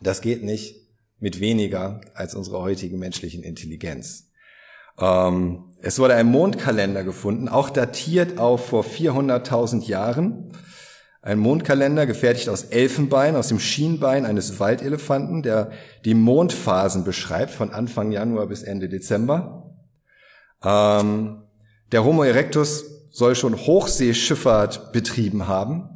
Das 0.00 0.20
geht 0.20 0.42
nicht 0.42 0.76
mit 1.18 1.40
weniger 1.40 2.00
als 2.14 2.34
unserer 2.34 2.60
heutigen 2.60 2.98
menschlichen 2.98 3.42
Intelligenz. 3.42 4.27
Ähm, 5.00 5.64
es 5.80 5.98
wurde 5.98 6.14
ein 6.14 6.26
Mondkalender 6.26 7.04
gefunden, 7.04 7.48
auch 7.48 7.70
datiert 7.70 8.38
auf 8.38 8.66
vor 8.66 8.84
400.000 8.84 9.86
Jahren. 9.86 10.52
Ein 11.22 11.38
Mondkalender 11.38 12.06
gefertigt 12.06 12.48
aus 12.48 12.64
Elfenbein, 12.64 13.36
aus 13.36 13.48
dem 13.48 13.60
Schienbein 13.60 14.24
eines 14.24 14.60
Waldelefanten, 14.60 15.42
der 15.42 15.70
die 16.04 16.14
Mondphasen 16.14 17.04
beschreibt 17.04 17.50
von 17.50 17.72
Anfang 17.72 18.12
Januar 18.12 18.46
bis 18.46 18.62
Ende 18.62 18.88
Dezember. 18.88 19.74
Ähm, 20.64 21.42
der 21.92 22.04
Homo 22.04 22.22
erectus 22.22 22.84
soll 23.10 23.34
schon 23.34 23.56
Hochseeschifffahrt 23.56 24.92
betrieben 24.92 25.48
haben 25.48 25.88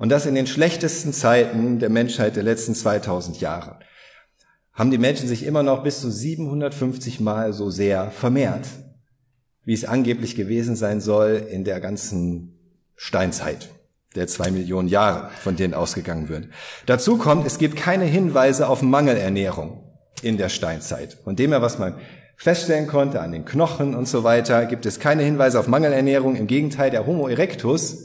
Und 0.00 0.08
das 0.08 0.26
in 0.26 0.34
den 0.34 0.48
schlechtesten 0.48 1.12
Zeiten 1.12 1.78
der 1.78 1.90
Menschheit 1.90 2.34
der 2.34 2.42
letzten 2.42 2.74
2000 2.74 3.40
Jahre 3.40 3.78
haben 4.72 4.90
die 4.90 4.98
Menschen 4.98 5.28
sich 5.28 5.44
immer 5.44 5.62
noch 5.62 5.84
bis 5.84 6.00
zu 6.00 6.10
750 6.10 7.20
Mal 7.20 7.52
so 7.52 7.70
sehr 7.70 8.10
vermehrt, 8.10 8.66
wie 9.64 9.74
es 9.74 9.84
angeblich 9.84 10.34
gewesen 10.34 10.74
sein 10.74 11.00
soll 11.00 11.46
in 11.48 11.62
der 11.62 11.78
ganzen 11.78 12.58
Steinzeit 12.96 13.68
der 14.16 14.26
zwei 14.26 14.50
Millionen 14.50 14.88
Jahre, 14.88 15.30
von 15.40 15.54
denen 15.54 15.74
ausgegangen 15.74 16.28
wird. 16.28 16.48
Dazu 16.86 17.16
kommt, 17.16 17.46
es 17.46 17.58
gibt 17.58 17.76
keine 17.76 18.06
Hinweise 18.06 18.66
auf 18.66 18.82
Mangelernährung 18.82 19.91
in 20.22 20.36
der 20.36 20.48
Steinzeit. 20.48 21.18
Von 21.24 21.36
dem 21.36 21.50
her, 21.50 21.62
was 21.62 21.78
man 21.78 21.94
feststellen 22.36 22.86
konnte 22.86 23.20
an 23.20 23.32
den 23.32 23.44
Knochen 23.44 23.94
und 23.94 24.08
so 24.08 24.24
weiter, 24.24 24.66
gibt 24.66 24.86
es 24.86 25.00
keine 25.00 25.22
Hinweise 25.22 25.58
auf 25.58 25.68
Mangelernährung. 25.68 26.36
Im 26.36 26.46
Gegenteil, 26.46 26.90
der 26.90 27.06
Homo 27.06 27.28
erectus 27.28 27.96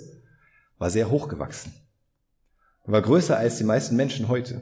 war 0.78 0.90
sehr 0.90 1.10
hochgewachsen. 1.10 1.74
War 2.86 3.02
größer 3.02 3.38
als 3.38 3.58
die 3.58 3.66
meisten 3.66 3.98
Menschen 3.98 4.30
heute 4.30 4.62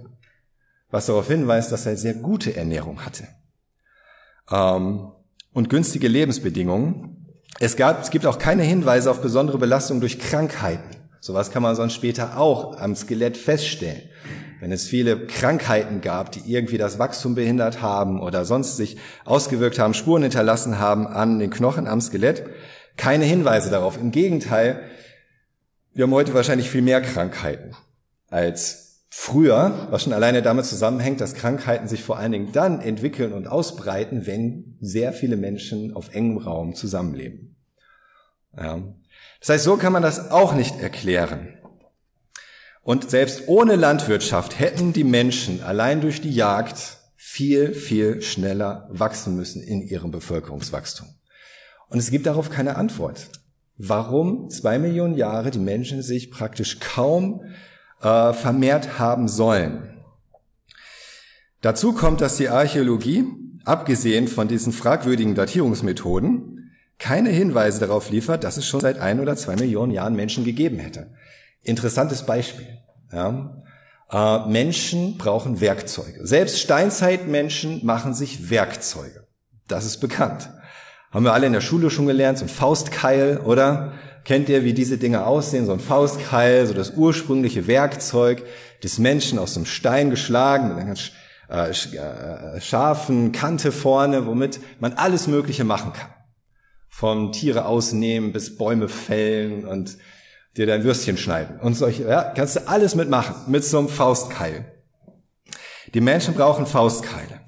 was 0.96 1.08
darauf 1.08 1.28
hinweist, 1.28 1.74
dass 1.74 1.86
er 1.86 1.98
sehr 1.98 2.14
gute 2.14 2.56
Ernährung 2.56 3.06
hatte. 3.06 3.28
Ähm, 4.50 5.12
und 5.54 5.70
günstige 5.70 6.08
Lebensbedingungen. 6.08 7.28
Es, 7.60 7.76
gab, 7.76 8.02
es 8.02 8.12
gibt 8.12 8.26
auch 8.26 8.40
keine 8.40 8.64
Hinweise 8.64 9.12
auf 9.12 9.22
besondere 9.22 9.58
Belastung 9.58 10.00
durch 10.00 10.20
Krankheiten. 10.20 10.96
Sowas 11.20 11.52
kann 11.52 11.64
man 11.64 11.76
sonst 11.76 11.96
später 11.96 12.38
auch 12.38 12.80
am 12.80 12.96
Skelett 12.96 13.38
feststellen. 13.38 14.04
Wenn 14.60 14.72
es 14.72 14.88
viele 14.88 15.28
Krankheiten 15.28 16.02
gab, 16.02 16.32
die 16.32 16.42
irgendwie 16.46 16.78
das 16.78 16.98
Wachstum 17.00 17.36
behindert 17.36 17.82
haben 17.82 18.20
oder 18.20 18.46
sonst 18.46 18.78
sich 18.78 18.98
ausgewirkt 19.26 19.80
haben, 19.80 19.94
Spuren 19.94 20.24
hinterlassen 20.24 20.80
haben 20.80 21.08
an 21.08 21.40
den 21.40 21.50
Knochen, 21.50 21.88
am 21.88 22.02
Skelett, 22.02 22.44
keine 22.98 23.26
Hinweise 23.26 23.70
darauf. 23.70 23.98
Im 23.98 24.12
Gegenteil, 24.12 24.82
wir 25.94 26.04
haben 26.04 26.14
heute 26.14 26.34
wahrscheinlich 26.34 26.70
viel 26.70 26.82
mehr 26.82 27.02
Krankheiten 27.02 27.76
als 28.30 28.86
Früher, 29.18 29.88
was 29.92 30.04
schon 30.04 30.12
alleine 30.12 30.42
damit 30.42 30.66
zusammenhängt, 30.66 31.22
dass 31.22 31.36
Krankheiten 31.36 31.88
sich 31.88 32.04
vor 32.04 32.18
allen 32.18 32.34
Dingen 32.34 32.52
dann 32.52 32.82
entwickeln 32.82 33.32
und 33.32 33.48
ausbreiten, 33.48 34.28
wenn 34.28 34.78
sehr 34.82 35.14
viele 35.14 35.38
Menschen 35.38 35.96
auf 35.96 36.14
engem 36.14 36.38
Raum 36.38 36.76
zusammenleben. 36.76 37.56
Ja. 38.58 38.82
Das 39.40 39.50
heißt, 39.50 39.64
so 39.64 39.78
kann 39.78 39.94
man 39.94 40.04
das 40.04 40.32
auch 40.32 40.54
nicht 40.54 40.82
erklären. 40.82 41.55
Und 42.86 43.10
selbst 43.10 43.48
ohne 43.48 43.78
Landwirtschaft 43.78 44.60
hätten 44.60 44.94
die 44.94 45.04
Menschen 45.04 45.64
allein 45.64 46.02
durch 46.02 46.22
die 46.22 46.30
Jagd 46.30 47.00
viel, 47.16 47.74
viel 47.74 48.22
schneller 48.22 48.88
wachsen 48.92 49.36
müssen 49.36 49.64
in 49.64 49.82
ihrem 49.82 50.12
Bevölkerungswachstum. 50.12 51.08
Und 51.90 51.98
es 51.98 52.12
gibt 52.12 52.28
darauf 52.28 52.52
keine 52.52 52.76
Antwort. 52.76 53.30
Warum 53.76 54.52
zwei 54.52 54.78
Millionen 54.78 55.16
Jahre 55.16 55.50
die 55.50 55.58
Menschen 55.58 56.04
sich 56.04 56.30
praktisch 56.30 56.80
kaum 56.80 57.42
äh, 58.02 58.34
vermehrt 58.34 59.00
haben 59.00 59.28
sollen. 59.30 59.90
Dazu 61.62 61.94
kommt, 61.94 62.22
dass 62.22 62.38
die 62.38 62.50
Archäologie, 62.50 63.26
abgesehen 63.64 64.28
von 64.28 64.48
diesen 64.48 64.72
fragwürdigen 64.72 65.34
Datierungsmethoden, 65.34 66.72
keine 67.00 67.32
Hinweise 67.32 67.80
darauf 67.80 68.12
liefert, 68.12 68.44
dass 68.44 68.58
es 68.58 68.68
schon 68.68 68.82
seit 68.82 69.00
ein 69.00 69.20
oder 69.20 69.36
zwei 69.36 69.56
Millionen 69.56 69.92
Jahren 69.92 70.16
Menschen 70.16 70.46
gegeben 70.46 70.78
hätte. 70.78 71.10
Interessantes 71.66 72.24
Beispiel. 72.24 72.68
Ja. 73.12 73.64
Äh, 74.12 74.48
Menschen 74.48 75.18
brauchen 75.18 75.60
Werkzeuge. 75.62 76.26
Selbst 76.26 76.60
Steinzeitmenschen 76.60 77.86
machen 77.86 78.14
sich 78.14 78.50
Werkzeuge. 78.50 79.28
Das 79.68 79.86
ist 79.86 79.98
bekannt. 79.98 80.50
Haben 81.12 81.26
wir 81.26 81.34
alle 81.34 81.48
in 81.48 81.54
der 81.54 81.62
Schule 81.62 81.90
schon 81.90 82.08
gelernt, 82.08 82.38
so 82.38 82.46
ein 82.46 82.50
Faustkeil, 82.50 83.40
oder? 83.40 83.94
Kennt 84.26 84.50
ihr, 84.50 84.64
wie 84.64 84.74
diese 84.74 84.98
Dinge 84.98 85.26
aussehen? 85.26 85.66
So 85.66 85.74
ein 85.74 85.80
Faustkeil, 85.80 86.66
so 86.66 86.74
das 86.74 86.92
ursprüngliche 86.92 87.68
Werkzeug 87.68 88.44
des 88.84 88.98
Menschen 88.98 89.40
aus 89.40 89.54
dem 89.54 89.66
Stein 89.66 90.10
geschlagen, 90.10 90.70
mit 90.70 90.78
einer 90.78 90.86
ganz 90.86 91.12
äh, 91.50 91.70
äh, 91.70 92.62
scharfen 92.62 93.32
Kante 93.32 93.72
vorne, 93.72 94.26
womit 94.26 94.60
man 94.80 94.94
alles 94.94 95.28
Mögliche 95.28 95.64
machen 95.64 95.94
kann. 95.94 96.10
Vom 96.90 97.32
Tiere 97.32 97.66
ausnehmen 97.66 98.34
bis 98.34 98.58
Bäume 98.58 98.90
fällen 98.90 99.66
und 99.66 99.98
dir 100.58 100.66
dein 100.66 100.84
Würstchen 100.84 101.18
schneiden 101.18 101.60
und 101.60 101.74
solche, 101.76 102.04
ja, 102.04 102.24
kannst 102.36 102.56
du 102.56 102.68
alles 102.68 102.96
mitmachen, 102.96 103.36
mit 103.48 103.64
so 103.64 103.78
einem 103.78 103.90
Faustkeil. 103.90 104.66
Die 105.94 106.02
Menschen 106.02 106.34
brauchen 106.34 106.66
Faustkeile. 106.66 107.42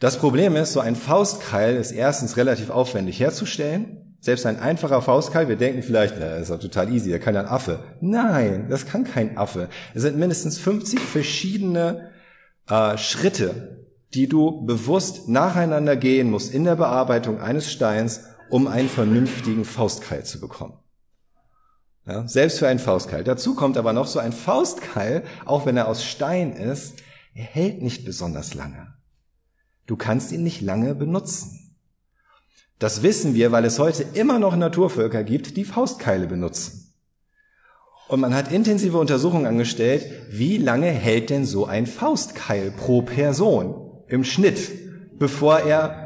Das 0.00 0.18
Problem 0.18 0.56
ist, 0.56 0.72
so 0.72 0.80
ein 0.80 0.96
Faustkeil 0.96 1.76
ist 1.76 1.92
erstens 1.92 2.36
relativ 2.36 2.70
aufwendig 2.70 3.20
herzustellen. 3.20 4.16
Selbst 4.20 4.46
ein 4.46 4.58
einfacher 4.58 5.02
Faustkeil, 5.02 5.48
wir 5.48 5.56
denken 5.56 5.82
vielleicht, 5.82 6.16
na, 6.18 6.30
das 6.30 6.42
ist 6.42 6.50
doch 6.50 6.58
total 6.58 6.92
easy, 6.92 7.10
der 7.10 7.20
kann 7.20 7.34
ja 7.34 7.40
ein 7.40 7.48
Affe. 7.48 7.80
Nein, 8.00 8.68
das 8.68 8.86
kann 8.86 9.04
kein 9.04 9.36
Affe. 9.36 9.68
Es 9.94 10.02
sind 10.02 10.18
mindestens 10.18 10.58
50 10.58 11.00
verschiedene 11.00 12.10
äh, 12.68 12.96
Schritte, 12.96 13.86
die 14.14 14.28
du 14.28 14.64
bewusst 14.64 15.28
nacheinander 15.28 15.96
gehen 15.96 16.30
musst 16.30 16.54
in 16.54 16.64
der 16.64 16.76
Bearbeitung 16.76 17.40
eines 17.40 17.70
Steins, 17.70 18.24
um 18.48 18.66
einen 18.66 18.88
vernünftigen 18.88 19.64
Faustkeil 19.64 20.24
zu 20.24 20.40
bekommen. 20.40 20.78
Ja, 22.06 22.28
selbst 22.28 22.58
für 22.58 22.68
einen 22.68 22.78
Faustkeil. 22.78 23.24
Dazu 23.24 23.54
kommt 23.54 23.78
aber 23.78 23.92
noch 23.92 24.06
so 24.06 24.18
ein 24.18 24.32
Faustkeil, 24.32 25.24
auch 25.46 25.64
wenn 25.64 25.76
er 25.76 25.88
aus 25.88 26.04
Stein 26.04 26.52
ist, 26.52 26.96
er 27.34 27.44
hält 27.44 27.82
nicht 27.82 28.04
besonders 28.04 28.54
lange. 28.54 28.94
Du 29.86 29.96
kannst 29.96 30.30
ihn 30.32 30.42
nicht 30.42 30.60
lange 30.60 30.94
benutzen. 30.94 31.76
Das 32.78 33.02
wissen 33.02 33.34
wir, 33.34 33.52
weil 33.52 33.64
es 33.64 33.78
heute 33.78 34.04
immer 34.14 34.38
noch 34.38 34.56
Naturvölker 34.56 35.24
gibt, 35.24 35.56
die 35.56 35.64
Faustkeile 35.64 36.26
benutzen. 36.26 36.92
Und 38.08 38.20
man 38.20 38.34
hat 38.34 38.52
intensive 38.52 38.98
Untersuchungen 38.98 39.46
angestellt, 39.46 40.04
wie 40.30 40.58
lange 40.58 40.88
hält 40.88 41.30
denn 41.30 41.46
so 41.46 41.64
ein 41.64 41.86
Faustkeil 41.86 42.70
pro 42.70 43.00
Person 43.00 44.04
im 44.08 44.24
Schnitt, 44.24 44.70
bevor 45.18 45.60
er 45.60 46.03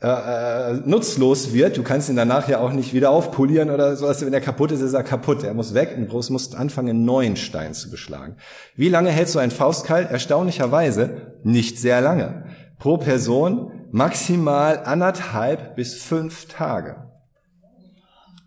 äh, 0.00 0.06
äh, 0.06 0.74
nutzlos 0.84 1.52
wird. 1.52 1.76
Du 1.76 1.82
kannst 1.82 2.08
ihn 2.08 2.14
danach 2.14 2.48
ja 2.48 2.60
auch 2.60 2.72
nicht 2.72 2.94
wieder 2.94 3.10
aufpolieren 3.10 3.68
oder 3.68 3.96
sowas. 3.96 4.24
Wenn 4.24 4.32
er 4.32 4.40
kaputt 4.40 4.70
ist, 4.70 4.80
ist 4.80 4.94
er 4.94 5.02
kaputt. 5.02 5.42
Er 5.42 5.54
muss 5.54 5.74
weg 5.74 5.92
und 5.96 6.08
du 6.08 6.32
musst 6.32 6.54
anfangen, 6.54 6.90
einen 6.90 7.04
neuen 7.04 7.34
Stein 7.34 7.74
zu 7.74 7.90
beschlagen. 7.90 8.36
Wie 8.76 8.90
lange 8.90 9.10
hält 9.10 9.28
so 9.28 9.40
ein 9.40 9.50
Faustkeil? 9.50 10.06
Erstaunlicherweise 10.06 11.32
nicht 11.42 11.80
sehr 11.80 12.00
lange. 12.00 12.44
Pro 12.78 12.98
Person 12.98 13.72
maximal 13.90 14.84
anderthalb 14.84 15.74
bis 15.74 15.94
fünf 15.94 16.46
Tage. 16.46 17.08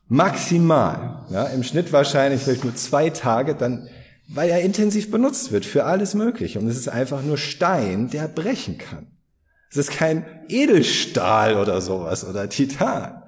Maximal. 0.08 1.25
Ja, 1.31 1.48
Im 1.48 1.63
Schnitt 1.63 1.91
wahrscheinlich 1.91 2.43
vielleicht 2.43 2.63
nur 2.63 2.75
zwei 2.75 3.10
Tage, 3.10 3.55
dann, 3.55 3.89
weil 4.29 4.50
er 4.50 4.62
intensiv 4.62 5.12
benutzt 5.12 5.51
wird 5.51 5.65
für 5.65 5.84
alles 5.84 6.13
Mögliche. 6.13 6.60
Und 6.60 6.67
es 6.67 6.77
ist 6.77 6.88
einfach 6.88 7.24
nur 7.24 7.37
Stein, 7.37 8.09
der 8.09 8.29
brechen 8.29 8.77
kann. 8.77 9.10
Es 9.72 9.77
ist 9.77 9.92
kein 9.92 10.25
Edelstahl 10.50 11.55
oder 11.55 11.79
sowas 11.79 12.27
oder 12.27 12.50
Titan. 12.50 13.24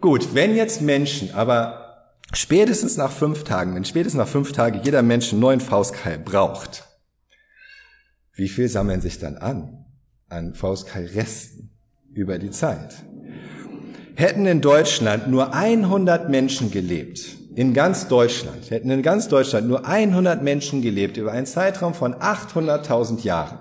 Gut, 0.00 0.34
wenn 0.34 0.56
jetzt 0.56 0.80
Menschen, 0.80 1.34
aber 1.34 2.14
spätestens 2.32 2.96
nach 2.96 3.12
fünf 3.12 3.44
Tagen, 3.44 3.74
wenn 3.74 3.84
spätestens 3.84 4.18
nach 4.18 4.28
fünf 4.28 4.52
Tagen 4.52 4.80
jeder 4.82 5.02
Mensch 5.02 5.30
einen 5.30 5.42
neuen 5.42 5.60
Faustkeil 5.60 6.18
braucht, 6.18 6.84
wie 8.32 8.48
viel 8.48 8.68
sammeln 8.68 9.02
sich 9.02 9.18
dann 9.18 9.36
an? 9.36 9.84
An 10.30 10.54
Faustkeilresten 10.54 11.70
über 12.14 12.38
die 12.38 12.50
Zeit. 12.50 12.94
Hätten 14.14 14.46
in 14.46 14.62
Deutschland 14.62 15.28
nur 15.28 15.52
100 15.52 16.30
Menschen 16.30 16.70
gelebt, 16.70 17.20
in 17.56 17.74
ganz 17.74 18.08
Deutschland, 18.08 18.70
hätten 18.70 18.90
in 18.90 19.02
ganz 19.02 19.28
Deutschland 19.28 19.68
nur 19.68 19.86
100 19.86 20.42
Menschen 20.42 20.80
gelebt 20.80 21.18
über 21.18 21.32
einen 21.32 21.46
Zeitraum 21.46 21.92
von 21.92 22.14
800.000 22.14 23.22
Jahren, 23.22 23.58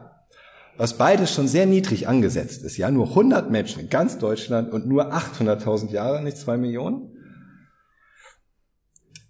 was 0.79 0.97
beides 0.97 1.33
schon 1.33 1.49
sehr 1.49 1.65
niedrig 1.65 2.07
angesetzt 2.07 2.63
ist, 2.63 2.77
ja, 2.77 2.89
nur 2.89 3.09
100 3.09 3.51
Menschen 3.51 3.81
in 3.81 3.89
ganz 3.89 4.17
Deutschland 4.17 4.71
und 4.71 4.87
nur 4.87 5.13
800.000 5.13 5.91
Jahre, 5.91 6.23
nicht 6.23 6.37
zwei 6.37 6.55
Millionen, 6.55 7.11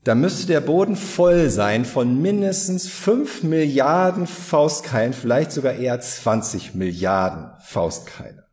da 0.04 0.14
müsste 0.14 0.46
der 0.46 0.62
Boden 0.62 0.96
voll 0.96 1.50
sein 1.50 1.86
von 1.86 2.22
mindestens 2.22 2.88
5 2.88 3.42
Milliarden 3.42 4.28
Faustkeilen, 4.28 5.14
vielleicht 5.14 5.52
sogar 5.52 5.74
eher 5.74 6.00
20 6.00 6.76
Milliarden 6.76 7.50
Faustkeile, 7.62 8.46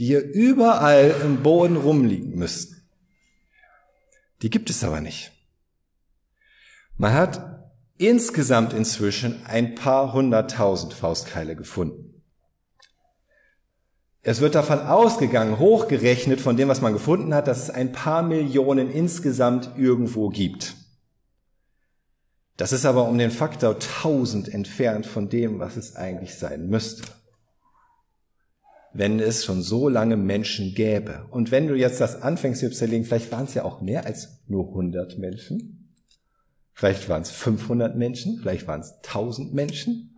die 0.00 0.06
hier 0.06 0.20
überall 0.20 1.14
im 1.22 1.44
Boden 1.44 1.76
rumliegen 1.76 2.34
müssten. 2.34 2.82
Die 4.42 4.50
gibt 4.50 4.70
es 4.70 4.82
aber 4.82 5.00
nicht. 5.00 5.30
Man 6.96 7.12
hat 7.12 7.62
insgesamt 7.96 8.72
inzwischen 8.72 9.46
ein 9.46 9.76
paar 9.76 10.12
hunderttausend 10.12 10.94
Faustkeile 10.94 11.54
gefunden. 11.54 12.07
Es 14.22 14.40
wird 14.40 14.54
davon 14.54 14.80
ausgegangen, 14.80 15.58
hochgerechnet 15.58 16.40
von 16.40 16.56
dem, 16.56 16.68
was 16.68 16.80
man 16.80 16.92
gefunden 16.92 17.34
hat, 17.34 17.46
dass 17.46 17.62
es 17.62 17.70
ein 17.70 17.92
paar 17.92 18.22
Millionen 18.22 18.90
insgesamt 18.90 19.70
irgendwo 19.76 20.28
gibt. 20.28 20.74
Das 22.56 22.72
ist 22.72 22.84
aber 22.84 23.08
um 23.08 23.16
den 23.16 23.30
Faktor 23.30 23.74
1000 23.74 24.52
entfernt 24.52 25.06
von 25.06 25.28
dem, 25.28 25.60
was 25.60 25.76
es 25.76 25.94
eigentlich 25.94 26.34
sein 26.34 26.68
müsste. 26.68 27.04
Wenn 28.92 29.20
es 29.20 29.44
schon 29.44 29.62
so 29.62 29.88
lange 29.88 30.16
Menschen 30.16 30.74
gäbe. 30.74 31.26
Und 31.30 31.52
wenn 31.52 31.68
du 31.68 31.76
jetzt 31.76 32.00
das 32.00 32.20
anfängst 32.20 32.60
zu 32.60 32.70
zerlegen, 32.70 33.04
vielleicht 33.04 33.30
waren 33.30 33.44
es 33.44 33.54
ja 33.54 33.64
auch 33.64 33.80
mehr 33.80 34.06
als 34.06 34.40
nur 34.48 34.68
100 34.70 35.18
Menschen. 35.18 35.94
Vielleicht 36.72 37.08
waren 37.08 37.22
es 37.22 37.30
500 37.30 37.96
Menschen, 37.96 38.38
vielleicht 38.40 38.66
waren 38.66 38.80
es 38.80 38.94
1000 39.04 39.54
Menschen 39.54 40.17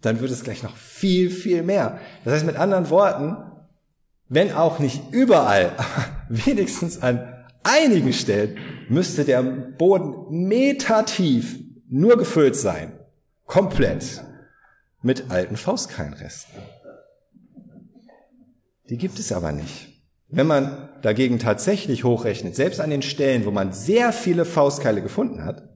dann 0.00 0.20
wird 0.20 0.30
es 0.30 0.44
gleich 0.44 0.62
noch 0.62 0.76
viel, 0.76 1.30
viel 1.30 1.62
mehr. 1.62 1.98
Das 2.24 2.34
heißt 2.34 2.46
mit 2.46 2.56
anderen 2.56 2.90
Worten, 2.90 3.36
wenn 4.28 4.52
auch 4.52 4.78
nicht 4.78 5.12
überall, 5.12 5.72
wenigstens 6.28 7.02
an 7.02 7.32
einigen 7.62 8.12
Stellen 8.12 8.58
müsste 8.88 9.24
der 9.24 9.42
Boden 9.42 10.46
metertief 10.46 11.58
nur 11.88 12.16
gefüllt 12.16 12.56
sein. 12.56 12.98
Komplett. 13.46 14.22
Mit 15.02 15.30
alten 15.30 15.56
Faustkeilenresten. 15.56 16.62
Die 18.88 18.96
gibt 18.96 19.18
es 19.18 19.32
aber 19.32 19.52
nicht. 19.52 20.02
Wenn 20.28 20.46
man 20.46 20.88
dagegen 21.02 21.38
tatsächlich 21.38 22.04
hochrechnet, 22.04 22.56
selbst 22.56 22.80
an 22.80 22.90
den 22.90 23.02
Stellen, 23.02 23.44
wo 23.44 23.50
man 23.50 23.72
sehr 23.72 24.12
viele 24.12 24.44
Faustkeile 24.44 25.02
gefunden 25.02 25.44
hat, 25.44 25.68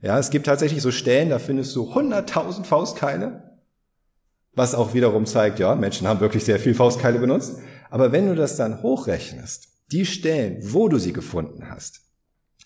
ja, 0.00 0.18
es 0.18 0.30
gibt 0.30 0.46
tatsächlich 0.46 0.82
so 0.82 0.90
Stellen, 0.90 1.30
da 1.30 1.38
findest 1.38 1.74
du 1.76 1.92
100.000 1.92 2.64
Faustkeile 2.64 3.51
was 4.54 4.74
auch 4.74 4.94
wiederum 4.94 5.26
zeigt, 5.26 5.58
ja, 5.58 5.74
Menschen 5.74 6.06
haben 6.06 6.20
wirklich 6.20 6.44
sehr 6.44 6.58
viel 6.58 6.74
Faustkeile 6.74 7.18
benutzt. 7.18 7.58
Aber 7.90 8.12
wenn 8.12 8.26
du 8.26 8.34
das 8.34 8.56
dann 8.56 8.82
hochrechnest, 8.82 9.68
die 9.90 10.06
Stellen, 10.06 10.58
wo 10.72 10.88
du 10.88 10.98
sie 10.98 11.12
gefunden 11.12 11.68
hast, 11.68 12.00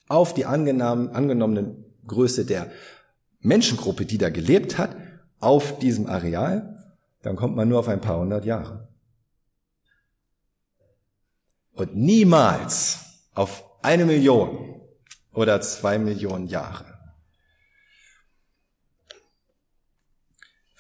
auf 0.08 0.34
die 0.34 0.46
angenommene 0.46 1.76
Größe 2.06 2.44
der 2.44 2.70
Menschengruppe, 3.40 4.06
die 4.06 4.18
da 4.18 4.30
gelebt 4.30 4.78
hat, 4.78 4.96
auf 5.40 5.78
diesem 5.78 6.06
Areal, 6.06 6.96
dann 7.22 7.36
kommt 7.36 7.56
man 7.56 7.68
nur 7.68 7.80
auf 7.80 7.88
ein 7.88 8.00
paar 8.00 8.18
hundert 8.18 8.44
Jahre. 8.44 8.88
Und 11.72 11.94
niemals 11.96 13.00
auf 13.34 13.64
eine 13.82 14.06
Million 14.06 14.80
oder 15.32 15.60
zwei 15.60 15.98
Millionen 15.98 16.46
Jahre. 16.46 16.95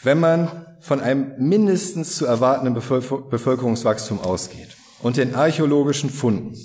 Wenn 0.06 0.20
man 0.20 0.64
von 0.78 1.00
einem 1.00 1.32
mindestens 1.36 2.14
zu 2.14 2.26
erwartenden 2.26 2.74
Bevölkerungswachstum 2.74 4.20
ausgeht 4.20 4.76
und 5.02 5.16
den 5.16 5.34
archäologischen 5.34 6.10
Funden, 6.10 6.56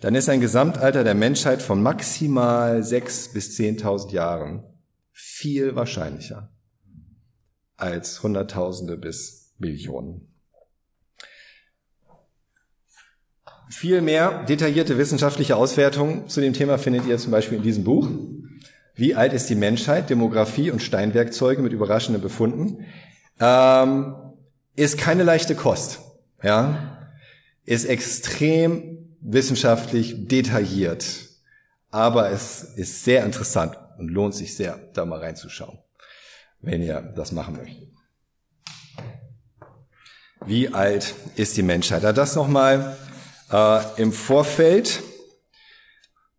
dann 0.00 0.14
ist 0.14 0.30
ein 0.30 0.40
Gesamtalter 0.40 1.04
der 1.04 1.14
Menschheit 1.14 1.60
von 1.60 1.82
maximal 1.82 2.82
sechs 2.82 3.30
bis 3.30 3.54
zehntausend 3.54 4.12
Jahren 4.12 4.64
viel 5.12 5.76
wahrscheinlicher 5.76 6.50
als 7.76 8.22
Hunderttausende 8.22 8.96
bis 8.96 9.54
Millionen. 9.58 10.32
Viel 13.68 14.00
mehr 14.00 14.44
detaillierte 14.44 14.96
wissenschaftliche 14.96 15.56
Auswertungen 15.56 16.26
zu 16.30 16.40
dem 16.40 16.54
Thema 16.54 16.78
findet 16.78 17.04
ihr 17.04 17.18
zum 17.18 17.32
Beispiel 17.32 17.58
in 17.58 17.64
diesem 17.64 17.84
Buch. 17.84 18.08
Wie 18.98 19.14
alt 19.14 19.32
ist 19.32 19.48
die 19.48 19.54
Menschheit? 19.54 20.10
Demografie 20.10 20.72
und 20.72 20.82
Steinwerkzeuge 20.82 21.62
mit 21.62 21.72
überraschenden 21.72 22.20
Befunden. 22.20 22.84
Ähm, 23.38 24.16
ist 24.74 24.98
keine 24.98 25.22
leichte 25.22 25.54
Kost. 25.54 26.00
Ja, 26.42 26.98
ist 27.64 27.84
extrem 27.84 29.16
wissenschaftlich 29.20 30.26
detailliert, 30.26 31.06
aber 31.92 32.32
es 32.32 32.64
ist 32.64 33.04
sehr 33.04 33.24
interessant 33.24 33.78
und 33.98 34.08
lohnt 34.08 34.34
sich 34.34 34.56
sehr, 34.56 34.80
da 34.94 35.04
mal 35.04 35.20
reinzuschauen, 35.20 35.78
wenn 36.60 36.82
ihr 36.82 37.00
das 37.14 37.30
machen 37.30 37.56
möchtet. 37.56 37.88
Wie 40.44 40.74
alt 40.74 41.14
ist 41.36 41.56
die 41.56 41.62
Menschheit? 41.62 42.02
Da 42.02 42.12
das 42.12 42.34
nochmal 42.34 42.96
äh, 43.52 43.80
im 44.02 44.12
Vorfeld. 44.12 45.04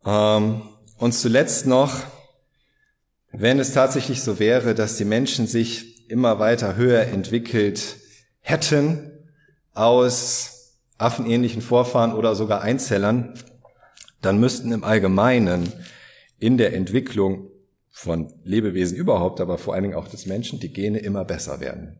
Ähm, 0.05 0.61
und 0.97 1.13
zuletzt 1.13 1.65
noch, 1.65 2.01
wenn 3.31 3.59
es 3.59 3.73
tatsächlich 3.73 4.21
so 4.21 4.39
wäre, 4.39 4.75
dass 4.75 4.97
die 4.97 5.05
Menschen 5.05 5.47
sich 5.47 6.09
immer 6.09 6.39
weiter 6.39 6.75
höher 6.75 7.01
entwickelt 7.03 7.97
hätten 8.39 9.11
aus 9.73 10.75
affenähnlichen 10.97 11.61
Vorfahren 11.61 12.13
oder 12.13 12.35
sogar 12.35 12.61
Einzellern, 12.61 13.35
dann 14.21 14.39
müssten 14.39 14.71
im 14.71 14.83
Allgemeinen 14.83 15.71
in 16.39 16.57
der 16.57 16.73
Entwicklung 16.73 17.49
von 17.89 18.33
Lebewesen 18.43 18.97
überhaupt, 18.97 19.39
aber 19.41 19.57
vor 19.57 19.73
allen 19.73 19.83
Dingen 19.83 19.95
auch 19.95 20.07
des 20.07 20.25
Menschen, 20.25 20.59
die 20.59 20.73
Gene 20.73 20.99
immer 20.99 21.25
besser 21.25 21.59
werden. 21.59 21.99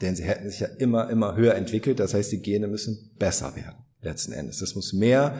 Denn 0.00 0.16
sie 0.16 0.24
hätten 0.24 0.50
sich 0.50 0.60
ja 0.60 0.68
immer, 0.78 1.08
immer 1.08 1.36
höher 1.36 1.54
entwickelt, 1.54 2.00
das 2.00 2.14
heißt, 2.14 2.32
die 2.32 2.42
Gene 2.42 2.66
müssen 2.66 3.14
besser 3.18 3.54
werden 3.54 3.84
letzten 4.04 4.32
Endes. 4.32 4.60
Es 4.60 4.74
muss 4.74 4.92
mehr 4.92 5.38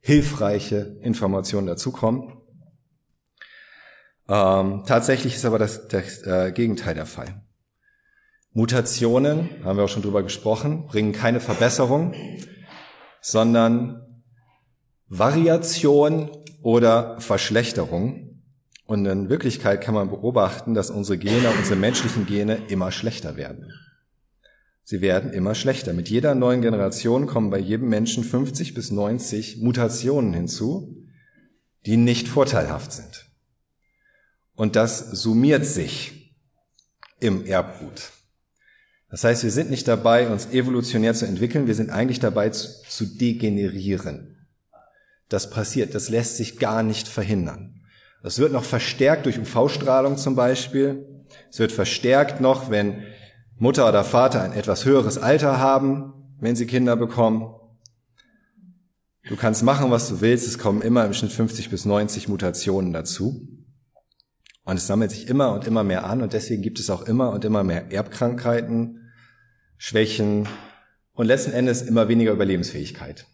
hilfreiche 0.00 0.96
Informationen 1.02 1.66
dazukommen. 1.66 2.32
Ähm, 4.28 4.82
tatsächlich 4.86 5.34
ist 5.34 5.44
aber 5.44 5.58
das, 5.58 5.88
das 5.88 6.22
äh, 6.22 6.52
Gegenteil 6.52 6.94
der 6.94 7.06
Fall. 7.06 7.42
Mutationen, 8.52 9.48
haben 9.64 9.76
wir 9.76 9.84
auch 9.84 9.88
schon 9.88 10.02
drüber 10.02 10.22
gesprochen, 10.22 10.86
bringen 10.86 11.12
keine 11.12 11.40
Verbesserung, 11.40 12.14
sondern 13.20 14.22
Variation 15.08 16.30
oder 16.62 17.20
Verschlechterung. 17.20 18.42
Und 18.86 19.06
in 19.06 19.28
Wirklichkeit 19.28 19.80
kann 19.80 19.94
man 19.94 20.08
beobachten, 20.08 20.74
dass 20.74 20.90
unsere 20.90 21.18
Gene, 21.18 21.50
unsere 21.56 21.76
menschlichen 21.76 22.26
Gene 22.26 22.58
immer 22.68 22.90
schlechter 22.90 23.36
werden. 23.36 23.70
Sie 24.82 25.02
werden 25.02 25.32
immer 25.32 25.54
schlechter. 25.54 25.92
Mit 25.92 26.08
jeder 26.08 26.34
neuen 26.34 26.62
Generation 26.62 27.26
kommen 27.26 27.50
bei 27.50 27.58
jedem 27.58 27.90
Menschen 27.90 28.24
50 28.24 28.72
bis 28.72 28.90
90 28.90 29.58
Mutationen 29.58 30.32
hinzu, 30.32 31.04
die 31.84 31.98
nicht 31.98 32.26
vorteilhaft 32.26 32.92
sind. 32.92 33.27
Und 34.58 34.74
das 34.74 34.98
summiert 35.12 35.64
sich 35.64 36.34
im 37.20 37.46
Erbgut. 37.46 38.10
Das 39.08 39.22
heißt, 39.22 39.44
wir 39.44 39.52
sind 39.52 39.70
nicht 39.70 39.86
dabei, 39.86 40.28
uns 40.28 40.46
evolutionär 40.46 41.14
zu 41.14 41.26
entwickeln, 41.26 41.68
wir 41.68 41.76
sind 41.76 41.90
eigentlich 41.90 42.18
dabei 42.18 42.50
zu, 42.50 42.68
zu 42.88 43.06
degenerieren. 43.06 44.48
Das 45.28 45.50
passiert, 45.50 45.94
das 45.94 46.08
lässt 46.08 46.38
sich 46.38 46.58
gar 46.58 46.82
nicht 46.82 47.06
verhindern. 47.06 47.82
Das 48.24 48.40
wird 48.40 48.50
noch 48.50 48.64
verstärkt 48.64 49.26
durch 49.26 49.38
UV-Strahlung 49.38 50.18
zum 50.18 50.34
Beispiel. 50.34 51.06
Es 51.48 51.60
wird 51.60 51.70
verstärkt 51.70 52.40
noch, 52.40 52.68
wenn 52.68 53.04
Mutter 53.58 53.88
oder 53.88 54.02
Vater 54.02 54.42
ein 54.42 54.52
etwas 54.52 54.84
höheres 54.84 55.18
Alter 55.18 55.60
haben, 55.60 56.34
wenn 56.40 56.56
sie 56.56 56.66
Kinder 56.66 56.96
bekommen. 56.96 57.54
Du 59.28 59.36
kannst 59.36 59.62
machen, 59.62 59.92
was 59.92 60.08
du 60.08 60.20
willst, 60.20 60.48
es 60.48 60.58
kommen 60.58 60.82
immer 60.82 61.04
im 61.04 61.12
Schnitt 61.12 61.30
50 61.30 61.70
bis 61.70 61.84
90 61.84 62.26
Mutationen 62.26 62.92
dazu. 62.92 63.57
Und 64.68 64.76
es 64.76 64.86
sammelt 64.86 65.10
sich 65.10 65.28
immer 65.28 65.54
und 65.54 65.66
immer 65.66 65.82
mehr 65.82 66.04
an 66.04 66.20
und 66.20 66.34
deswegen 66.34 66.60
gibt 66.60 66.78
es 66.78 66.90
auch 66.90 67.00
immer 67.00 67.30
und 67.30 67.42
immer 67.42 67.64
mehr 67.64 67.90
Erbkrankheiten, 67.90 69.10
Schwächen 69.78 70.46
und 71.14 71.24
letzten 71.24 71.52
Endes 71.52 71.80
immer 71.80 72.08
weniger 72.08 72.32
Überlebensfähigkeit. 72.32 73.26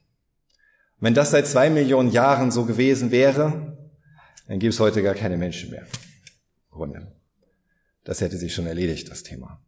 wenn 1.00 1.12
das 1.12 1.32
seit 1.32 1.48
zwei 1.48 1.70
Millionen 1.70 2.12
Jahren 2.12 2.52
so 2.52 2.66
gewesen 2.66 3.10
wäre, 3.10 3.76
dann 4.46 4.60
gäbe 4.60 4.68
es 4.68 4.78
heute 4.78 5.02
gar 5.02 5.14
keine 5.14 5.36
Menschen 5.36 5.70
mehr. 5.70 5.84
Grunde. 6.70 7.12
Das 8.04 8.20
hätte 8.20 8.36
sich 8.36 8.54
schon 8.54 8.68
erledigt, 8.68 9.10
das 9.10 9.24
Thema. 9.24 9.60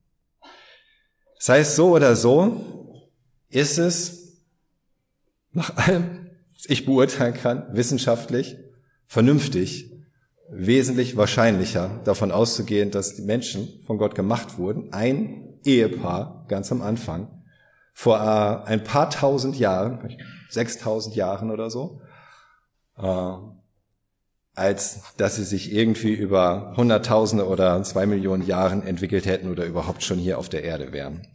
Das 1.40 1.48
heißt, 1.48 1.74
so 1.74 1.96
oder 1.96 2.14
so 2.14 3.10
ist 3.48 3.78
es 3.78 4.40
nach 5.50 5.76
allem, 5.76 6.30
was 6.54 6.66
ich 6.66 6.86
beurteilen 6.86 7.34
kann, 7.34 7.66
wissenschaftlich, 7.74 8.56
vernünftig, 9.08 9.95
wesentlich 10.50 11.16
wahrscheinlicher 11.16 12.00
davon 12.04 12.30
auszugehen, 12.30 12.90
dass 12.90 13.14
die 13.14 13.22
Menschen 13.22 13.82
von 13.86 13.98
Gott 13.98 14.14
gemacht 14.14 14.58
wurden, 14.58 14.92
ein 14.92 15.58
Ehepaar 15.64 16.44
ganz 16.48 16.70
am 16.70 16.82
Anfang, 16.82 17.42
vor 17.92 18.18
äh, 18.18 18.68
ein 18.68 18.84
paar 18.84 19.10
tausend 19.10 19.56
Jahren, 19.58 20.16
sechstausend 20.48 21.16
Jahren 21.16 21.50
oder 21.50 21.70
so, 21.70 22.00
äh, 22.98 23.32
als 24.54 25.02
dass 25.16 25.36
sie 25.36 25.44
sich 25.44 25.72
irgendwie 25.72 26.12
über 26.14 26.74
Hunderttausende 26.76 27.46
oder 27.46 27.82
zwei 27.82 28.06
Millionen 28.06 28.46
Jahren 28.46 28.86
entwickelt 28.86 29.26
hätten 29.26 29.50
oder 29.50 29.64
überhaupt 29.64 30.02
schon 30.02 30.18
hier 30.18 30.38
auf 30.38 30.48
der 30.48 30.62
Erde 30.62 30.92
wären. 30.92 31.26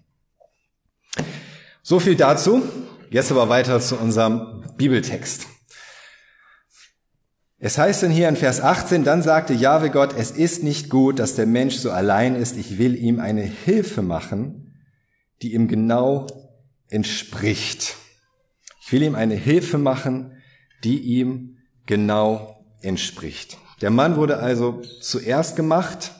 So 1.83 1.99
viel 1.99 2.15
dazu. 2.15 2.61
Jetzt 3.09 3.31
aber 3.31 3.49
weiter 3.49 3.79
zu 3.81 3.97
unserem 3.97 4.63
Bibeltext. 4.77 5.47
Es 7.63 7.77
heißt 7.77 8.01
denn 8.01 8.09
hier 8.09 8.27
in 8.27 8.37
Vers 8.37 8.59
18, 8.59 9.03
dann 9.03 9.21
sagte 9.21 9.53
Jahwe 9.53 9.91
Gott, 9.91 10.15
es 10.17 10.31
ist 10.31 10.63
nicht 10.63 10.89
gut, 10.89 11.19
dass 11.19 11.35
der 11.35 11.45
Mensch 11.45 11.75
so 11.75 11.91
allein 11.91 12.35
ist, 12.35 12.57
ich 12.57 12.79
will 12.79 12.95
ihm 12.95 13.19
eine 13.19 13.43
Hilfe 13.43 14.01
machen, 14.01 14.81
die 15.43 15.53
ihm 15.53 15.67
genau 15.67 16.25
entspricht. 16.89 17.97
Ich 18.81 18.91
will 18.91 19.03
ihm 19.03 19.13
eine 19.13 19.35
Hilfe 19.35 19.77
machen, 19.77 20.41
die 20.83 21.01
ihm 21.01 21.59
genau 21.85 22.65
entspricht. 22.81 23.59
Der 23.81 23.91
Mann 23.91 24.15
wurde 24.15 24.37
also 24.37 24.81
zuerst 24.99 25.55
gemacht. 25.55 26.13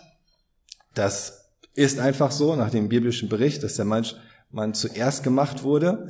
Das 0.94 1.50
ist 1.74 2.00
einfach 2.00 2.30
so 2.30 2.56
nach 2.56 2.70
dem 2.70 2.88
biblischen 2.88 3.30
Bericht, 3.30 3.64
dass 3.64 3.78
der 3.78 3.86
Mann 3.86 4.74
zuerst 4.76 5.24
gemacht 5.24 5.64
wurde 5.64 6.06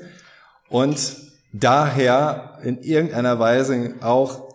und 0.67 1.15
daher 1.54 2.60
in 2.63 2.82
irgendeiner 2.82 3.39
Weise 3.39 3.96
auch 4.02 4.51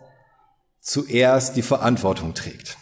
zuerst 0.87 1.55
die 1.55 1.61
Verantwortung 1.61 2.33
trägt. 2.33 2.77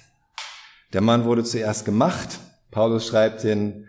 Der 0.94 1.02
Mann 1.02 1.26
wurde 1.26 1.44
zuerst 1.44 1.86
gemacht. 1.86 2.40
Paulus 2.72 3.08
schreibt 3.08 3.44
in 3.44 3.88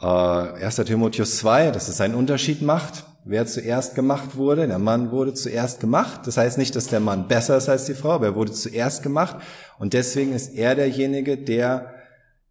äh, 0.00 0.06
1. 0.06 0.76
Timotheus 0.76 1.38
2, 1.38 1.70
dass 1.70 1.88
es 1.88 2.00
einen 2.00 2.14
Unterschied 2.14 2.62
macht 2.62 3.04
wer 3.26 3.44
zuerst 3.46 3.94
gemacht 3.94 4.36
wurde. 4.36 4.66
Der 4.66 4.78
Mann 4.78 5.10
wurde 5.10 5.34
zuerst 5.34 5.80
gemacht. 5.80 6.20
Das 6.24 6.36
heißt 6.36 6.56
nicht, 6.56 6.74
dass 6.76 6.86
der 6.86 7.00
Mann 7.00 7.28
besser 7.28 7.56
ist 7.56 7.68
als 7.68 7.84
die 7.84 7.94
Frau, 7.94 8.12
aber 8.12 8.26
er 8.26 8.34
wurde 8.34 8.52
zuerst 8.52 9.02
gemacht. 9.02 9.36
Und 9.78 9.92
deswegen 9.92 10.32
ist 10.32 10.54
er 10.54 10.74
derjenige, 10.74 11.36
der 11.36 11.94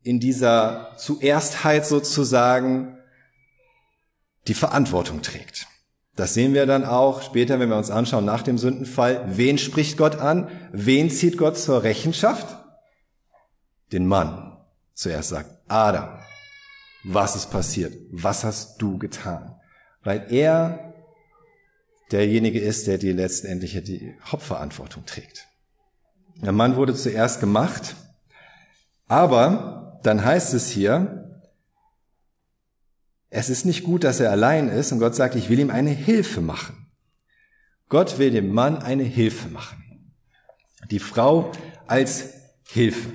in 0.04 0.20
dieser 0.20 0.92
Zuerstheit 0.98 1.88
sozusagen 1.88 2.98
die 4.48 4.54
Verantwortung 4.54 5.22
trägt. 5.22 5.68
Das 6.16 6.34
sehen 6.34 6.54
wir 6.54 6.66
dann 6.66 6.86
auch 6.86 7.22
später, 7.22 7.60
wenn 7.60 7.70
wir 7.70 7.78
uns 7.78 7.92
anschauen 7.92 8.26
nach 8.26 8.42
dem 8.42 8.58
Sündenfall. 8.58 9.26
Wen 9.28 9.58
spricht 9.58 9.98
Gott 9.98 10.18
an? 10.18 10.50
Wen 10.72 11.10
zieht 11.10 11.38
Gott 11.38 11.58
zur 11.58 11.84
Rechenschaft? 11.84 12.58
Den 13.92 14.08
Mann. 14.08 14.58
Zuerst 14.94 15.30
sagt 15.30 15.52
Adam, 15.68 16.20
was 17.04 17.36
ist 17.36 17.52
passiert? 17.52 17.94
Was 18.12 18.46
hast 18.46 18.82
du 18.82 18.98
getan? 18.98 19.56
weil 20.06 20.32
er 20.32 20.94
derjenige 22.12 22.60
ist, 22.60 22.88
der 22.88 22.98
die 22.98 23.12
letztendliche 23.12 23.82
die 23.82 24.16
Hauptverantwortung 24.24 25.06
trägt. 25.06 25.48
Der 26.42 26.54
Mann 26.54 26.78
wurde 26.78 26.94
zuerst 26.94 27.40
gemacht, 27.42 27.96
aber 29.08 30.00
dann 30.04 30.24
heißt 30.24 30.54
es 30.54 30.70
hier, 30.70 31.25
es 33.30 33.50
ist 33.50 33.66
nicht 33.66 33.84
gut, 33.84 34.04
dass 34.04 34.20
er 34.20 34.32
allein 34.32 34.70
ist 34.70 34.92
und 34.92 35.00
Gott 35.00 35.16
sagt, 35.16 35.36
ich 35.36 35.50
will 35.50 35.60
ihm 35.60 35.70
eine 35.70 35.90
Hilfe 35.90 36.42
machen. 36.42 36.88
Gott 37.90 38.18
will 38.18 38.32
dem 38.32 38.54
Mann 38.54 38.78
eine 38.78 39.04
Hilfe 39.04 39.50
machen. 39.50 40.14
Die 40.92 41.00
Frau 41.00 41.52
als 41.88 42.30
Hilfe. 42.68 43.10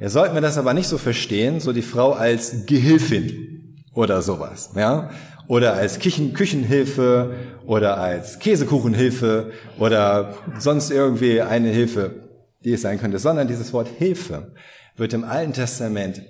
Ihr 0.00 0.10
sollt 0.10 0.34
mir 0.34 0.40
das 0.40 0.58
aber 0.58 0.74
nicht 0.74 0.88
so 0.88 0.98
verstehen, 0.98 1.60
so 1.60 1.72
die 1.72 1.82
Frau 1.82 2.12
als 2.12 2.66
Gehilfin 2.66 3.84
oder 3.94 4.22
sowas, 4.22 4.70
ja 4.74 5.10
oder 5.48 5.74
als 5.74 5.98
Küchen 5.98 6.32
Küchenhilfe 6.32 7.34
oder 7.66 7.98
als 7.98 8.38
Käsekuchenhilfe 8.38 9.52
oder 9.78 10.34
sonst 10.58 10.90
irgendwie 10.90 11.40
eine 11.40 11.68
Hilfe, 11.68 12.28
die 12.64 12.72
es 12.72 12.82
sein 12.82 12.98
könnte, 12.98 13.18
sondern 13.18 13.48
dieses 13.48 13.72
Wort 13.72 13.88
Hilfe 13.98 14.54
wird 14.96 15.12
im 15.12 15.24
Alten 15.24 15.52
Testament 15.52 16.22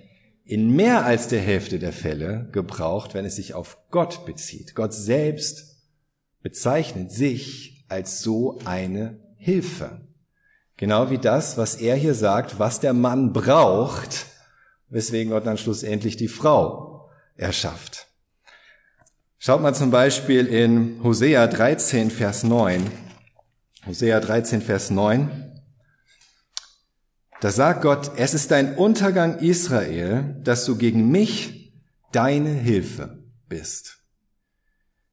in 0.52 0.76
mehr 0.76 1.06
als 1.06 1.28
der 1.28 1.40
Hälfte 1.40 1.78
der 1.78 1.94
Fälle 1.94 2.46
gebraucht, 2.52 3.14
wenn 3.14 3.24
es 3.24 3.36
sich 3.36 3.54
auf 3.54 3.78
Gott 3.90 4.26
bezieht. 4.26 4.74
Gott 4.74 4.92
selbst 4.92 5.78
bezeichnet 6.42 7.10
sich 7.10 7.86
als 7.88 8.20
so 8.20 8.58
eine 8.66 9.18
Hilfe. 9.38 10.02
Genau 10.76 11.08
wie 11.08 11.16
das, 11.16 11.56
was 11.56 11.76
er 11.76 11.96
hier 11.96 12.14
sagt, 12.14 12.58
was 12.58 12.80
der 12.80 12.92
Mann 12.92 13.32
braucht, 13.32 14.26
weswegen 14.90 15.32
Gott 15.32 15.46
dann 15.46 15.56
schlussendlich 15.56 16.18
die 16.18 16.28
Frau 16.28 17.08
erschafft. 17.34 18.08
Schaut 19.38 19.62
mal 19.62 19.74
zum 19.74 19.90
Beispiel 19.90 20.46
in 20.46 21.02
Hosea 21.02 21.46
13, 21.46 22.10
Vers 22.10 22.42
9. 22.42 22.90
Hosea 23.86 24.20
13, 24.20 24.60
Vers 24.60 24.90
9. 24.90 25.51
Da 27.42 27.50
sagt 27.50 27.82
Gott, 27.82 28.12
es 28.18 28.34
ist 28.34 28.52
dein 28.52 28.76
Untergang 28.76 29.40
Israel, 29.40 30.36
dass 30.44 30.64
du 30.64 30.76
gegen 30.76 31.10
mich 31.10 31.74
deine 32.12 32.50
Hilfe 32.50 33.18
bist. 33.48 33.98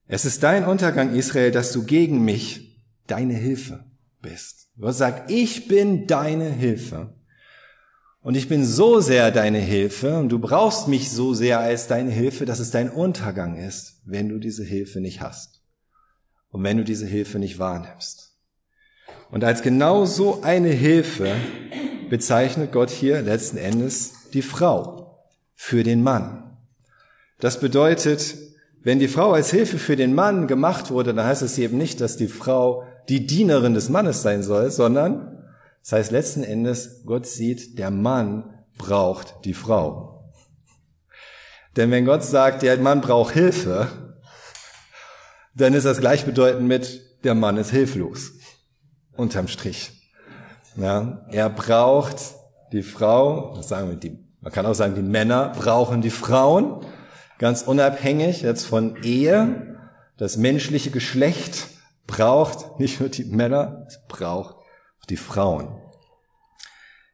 Es 0.06 0.26
ist 0.26 0.44
dein 0.44 0.64
Untergang 0.64 1.16
Israel, 1.16 1.50
dass 1.50 1.72
du 1.72 1.86
gegen 1.86 2.24
mich 2.24 2.86
deine 3.08 3.34
Hilfe 3.34 3.84
bist. 4.22 4.68
Gott 4.80 4.94
sagt, 4.94 5.32
ich 5.32 5.68
bin 5.68 6.06
deine 6.06 6.52
Hilfe. 6.52 7.16
Und 8.22 8.38
ich 8.38 8.48
bin 8.48 8.64
so 8.64 9.00
sehr 9.00 9.32
deine 9.32 9.58
Hilfe 9.58 10.20
und 10.20 10.30
du 10.30 10.38
brauchst 10.38 10.88
mich 10.88 11.10
so 11.10 11.34
sehr 11.34 11.60
als 11.60 11.88
deine 11.88 12.12
Hilfe, 12.12 12.46
dass 12.46 12.60
es 12.60 12.70
dein 12.70 12.92
Untergang 12.92 13.58
ist, 13.58 14.04
wenn 14.06 14.30
du 14.30 14.38
diese 14.38 14.64
Hilfe 14.64 15.02
nicht 15.02 15.20
hast. 15.20 15.64
Und 16.52 16.64
wenn 16.64 16.78
du 16.78 16.84
diese 16.84 17.08
Hilfe 17.08 17.40
nicht 17.40 17.58
wahrnimmst. 17.58 18.38
Und 19.32 19.44
als 19.44 19.64
genau 19.64 20.06
so 20.06 20.44
eine 20.44 20.70
Hilfe 20.70 21.36
bezeichnet 22.10 22.72
Gott 22.72 22.90
hier 22.90 23.22
letzten 23.22 23.58
Endes 23.58 24.30
die 24.34 24.42
Frau 24.42 25.26
für 25.56 25.84
den 25.84 26.04
Mann. 26.04 26.58
Das 27.40 27.60
bedeutet, 27.60 28.36
wenn 28.82 29.00
die 29.00 29.08
Frau 29.08 29.34
als 29.34 29.52
Hilfe 29.52 29.78
für 29.78 29.96
den 29.96 30.14
Mann 30.14 30.48
gemacht 30.48 30.92
wurde, 30.92 31.14
dann 31.14 31.26
heißt 31.26 31.42
es 31.42 31.58
eben 31.58 31.78
nicht, 31.78 32.02
dass 32.02 32.18
die 32.18 32.28
Frau 32.28 32.84
die 33.10 33.26
Dienerin 33.26 33.74
des 33.74 33.90
Mannes 33.90 34.22
sein 34.22 34.44
soll, 34.44 34.72
sondern 34.72 35.46
das 35.82 35.92
heißt 35.94 36.12
letzten 36.12 36.44
Endes, 36.44 37.04
Gott 37.06 37.26
sieht, 37.26 37.80
der 37.80 37.92
Mann 37.92 38.54
braucht 38.78 39.46
die 39.46 39.54
Frau. 39.54 40.32
Denn 41.76 41.92
wenn 41.92 42.06
Gott 42.06 42.24
sagt, 42.24 42.62
der 42.62 42.78
Mann 42.78 43.02
braucht 43.02 43.34
Hilfe, 43.34 43.88
dann 45.56 45.74
ist 45.74 45.86
das 45.86 46.00
gleichbedeutend 46.00 46.68
mit, 46.68 47.24
der 47.24 47.36
Mann 47.36 47.58
ist 47.58 47.72
hilflos. 47.72 48.32
Unterm 49.16 49.48
Strich. 49.48 49.99
Ja, 50.80 51.26
er 51.30 51.50
braucht 51.50 52.18
die 52.72 52.84
Frau, 52.84 53.54
das 53.56 53.68
sagen 53.68 53.90
wir 53.90 53.98
die, 53.98 54.18
man 54.40 54.54
kann 54.54 54.66
auch 54.66 54.74
sagen, 54.74 54.96
die 54.96 55.02
Männer 55.02 55.50
brauchen 55.50 56.02
die 56.02 56.10
Frauen, 56.10 56.86
ganz 57.38 57.64
unabhängig 57.64 58.44
jetzt 58.44 58.66
von 58.66 58.96
Ehe. 59.04 59.78
Das 60.18 60.38
menschliche 60.38 60.90
Geschlecht 60.90 61.68
braucht 62.08 62.80
nicht 62.80 63.02
nur 63.02 63.10
die 63.10 63.26
Männer, 63.26 63.86
es 63.88 64.00
braucht 64.08 64.56
die 65.10 65.18
Frauen. 65.18 65.76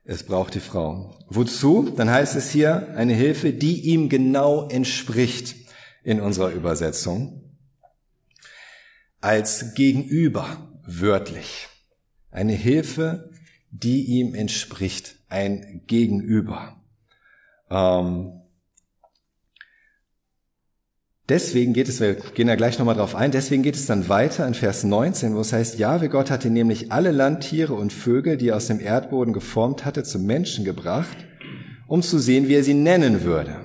Es 0.04 0.24
braucht 0.24 0.54
die 0.54 0.60
Frauen. 0.60 1.16
Wozu? 1.30 1.92
Dann 1.96 2.12
heißt 2.12 2.36
es 2.36 2.52
hier 2.52 2.90
eine 2.96 3.14
Hilfe, 3.14 3.52
die 3.52 3.82
ihm 3.90 4.10
genau 4.10 4.68
entspricht 4.68 5.56
in 6.04 6.22
unserer 6.22 6.52
Übersetzung. 6.52 7.58
Als 9.22 9.74
Gegenüber, 9.74 10.70
wörtlich. 10.86 11.68
Eine 12.30 12.54
Hilfe, 12.54 13.32
die 13.84 14.06
ihm 14.06 14.36
entspricht, 14.36 15.16
ein 15.28 15.82
Gegenüber. 15.88 16.78
Ähm, 17.70 18.42
deswegen 21.28 21.74
geht 21.74 21.90
es, 21.90 22.00
wir 22.00 22.16
gehen 22.16 22.48
da 22.48 22.56
gleich 22.56 22.80
nochmal 22.80 22.96
drauf 22.96 23.16
ein, 23.16 23.32
deswegen 23.32 23.64
geht 23.64 23.76
es 23.76 23.86
dann 23.86 24.08
weiter 24.08 24.48
in 24.48 24.54
Vers 24.54 24.86
19, 24.86 25.36
wo 25.36 25.42
es 25.42 25.52
heißt, 25.52 25.78
Jahwe 25.78 26.08
Gott 26.08 26.32
hatte 26.32 26.50
nämlich 26.50 26.92
alle 26.92 27.12
Landtiere 27.12 27.74
und 27.74 27.92
Vögel, 27.92 28.38
die 28.38 28.50
er 28.50 28.58
aus 28.58 28.68
dem 28.68 28.80
Erdboden 28.80 29.34
geformt 29.34 29.84
hatte, 29.84 30.04
zum 30.04 30.26
Menschen 30.26 30.64
gebracht, 30.64 31.18
um 31.88 32.02
zu 32.02 32.18
sehen, 32.18 32.48
wie 32.48 32.56
er 32.56 32.64
sie 32.64 32.74
nennen 32.74 33.24
würde. 33.24 33.60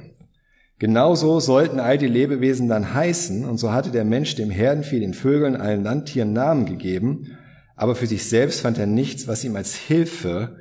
Genauso 0.81 1.39
sollten 1.41 1.79
all 1.79 1.99
die 1.99 2.09
Lebewesen 2.09 2.69
dann 2.69 2.95
heißen, 2.95 3.45
und 3.45 3.59
so 3.59 3.71
hatte 3.71 3.91
der 3.91 4.05
Mensch 4.05 4.35
dem 4.35 4.51
Herdenvieh, 4.51 4.99
den 4.99 5.15
Vögeln, 5.15 5.55
allen 5.55 5.85
Landtieren 5.85 6.33
Namen 6.33 6.65
gegeben, 6.65 7.37
aber 7.81 7.95
für 7.95 8.07
sich 8.07 8.29
selbst 8.29 8.61
fand 8.61 8.77
er 8.77 8.87
nichts, 8.87 9.27
was 9.27 9.43
ihm 9.43 9.57
als 9.57 9.75
Hilfe 9.75 10.59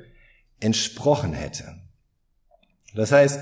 entsprochen 0.58 1.34
hätte. 1.34 1.66
Das 2.94 3.12
heißt, 3.12 3.40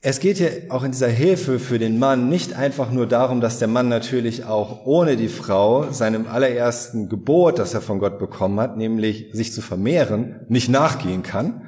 es 0.00 0.20
geht 0.20 0.36
hier 0.36 0.50
auch 0.68 0.84
in 0.84 0.92
dieser 0.92 1.08
Hilfe 1.08 1.58
für 1.58 1.80
den 1.80 1.98
Mann 1.98 2.28
nicht 2.28 2.54
einfach 2.54 2.92
nur 2.92 3.08
darum, 3.08 3.40
dass 3.40 3.58
der 3.58 3.66
Mann 3.66 3.88
natürlich 3.88 4.44
auch 4.44 4.86
ohne 4.86 5.16
die 5.16 5.26
Frau 5.26 5.90
seinem 5.90 6.28
allerersten 6.28 7.08
Gebot, 7.08 7.58
das 7.58 7.74
er 7.74 7.80
von 7.80 7.98
Gott 7.98 8.20
bekommen 8.20 8.60
hat, 8.60 8.76
nämlich 8.76 9.30
sich 9.32 9.52
zu 9.52 9.60
vermehren, 9.60 10.46
nicht 10.48 10.68
nachgehen 10.68 11.24
kann. 11.24 11.62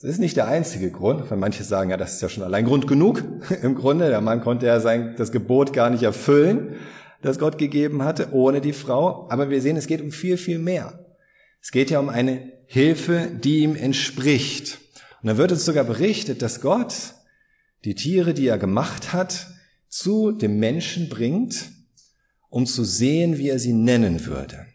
Das 0.00 0.10
ist 0.10 0.18
nicht 0.18 0.38
der 0.38 0.48
einzige 0.48 0.90
Grund, 0.90 1.30
weil 1.30 1.36
manche 1.36 1.62
sagen, 1.62 1.90
ja, 1.90 1.98
das 1.98 2.14
ist 2.14 2.22
ja 2.22 2.30
schon 2.30 2.42
allein 2.42 2.64
Grund 2.64 2.86
genug. 2.86 3.22
Im 3.62 3.74
Grunde, 3.74 4.08
der 4.08 4.22
Mann 4.22 4.40
konnte 4.40 4.64
ja 4.64 4.80
sein, 4.80 5.14
das 5.18 5.30
Gebot 5.30 5.74
gar 5.74 5.90
nicht 5.90 6.04
erfüllen 6.04 6.76
das 7.22 7.38
Gott 7.38 7.58
gegeben 7.58 8.02
hatte, 8.02 8.32
ohne 8.32 8.60
die 8.60 8.72
Frau. 8.72 9.28
Aber 9.30 9.50
wir 9.50 9.60
sehen, 9.60 9.76
es 9.76 9.86
geht 9.86 10.00
um 10.00 10.12
viel, 10.12 10.36
viel 10.36 10.58
mehr. 10.58 11.04
Es 11.60 11.70
geht 11.70 11.90
ja 11.90 11.98
um 11.98 12.08
eine 12.08 12.52
Hilfe, 12.66 13.30
die 13.32 13.60
ihm 13.60 13.74
entspricht. 13.74 14.78
Und 15.22 15.28
da 15.28 15.36
wird 15.36 15.52
uns 15.52 15.64
sogar 15.64 15.84
berichtet, 15.84 16.42
dass 16.42 16.60
Gott 16.60 17.14
die 17.84 17.94
Tiere, 17.94 18.34
die 18.34 18.46
er 18.46 18.58
gemacht 18.58 19.12
hat, 19.12 19.48
zu 19.88 20.32
dem 20.32 20.58
Menschen 20.58 21.08
bringt, 21.08 21.70
um 22.50 22.66
zu 22.66 22.84
sehen, 22.84 23.38
wie 23.38 23.48
er 23.48 23.58
sie 23.58 23.72
nennen 23.72 24.26
würde. 24.26 24.66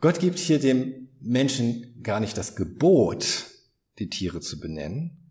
Gott 0.00 0.18
gibt 0.18 0.38
hier 0.38 0.58
dem 0.58 1.08
Menschen 1.20 2.00
gar 2.02 2.18
nicht 2.18 2.36
das 2.36 2.56
Gebot, 2.56 3.46
die 3.98 4.08
Tiere 4.08 4.40
zu 4.40 4.58
benennen, 4.58 5.21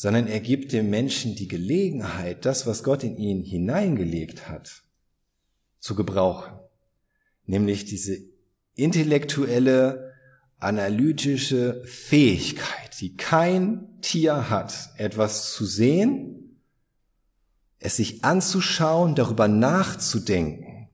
sondern 0.00 0.28
er 0.28 0.40
gibt 0.40 0.72
dem 0.72 0.88
Menschen 0.88 1.34
die 1.34 1.46
Gelegenheit, 1.46 2.46
das, 2.46 2.66
was 2.66 2.82
Gott 2.82 3.04
in 3.04 3.18
ihn 3.18 3.42
hineingelegt 3.42 4.48
hat, 4.48 4.82
zu 5.78 5.94
gebrauchen. 5.94 6.58
Nämlich 7.44 7.84
diese 7.84 8.16
intellektuelle, 8.76 10.14
analytische 10.56 11.84
Fähigkeit, 11.84 12.98
die 12.98 13.14
kein 13.18 14.00
Tier 14.00 14.48
hat, 14.48 14.88
etwas 14.96 15.52
zu 15.52 15.66
sehen, 15.66 16.62
es 17.78 17.96
sich 17.96 18.24
anzuschauen, 18.24 19.14
darüber 19.14 19.48
nachzudenken 19.48 20.88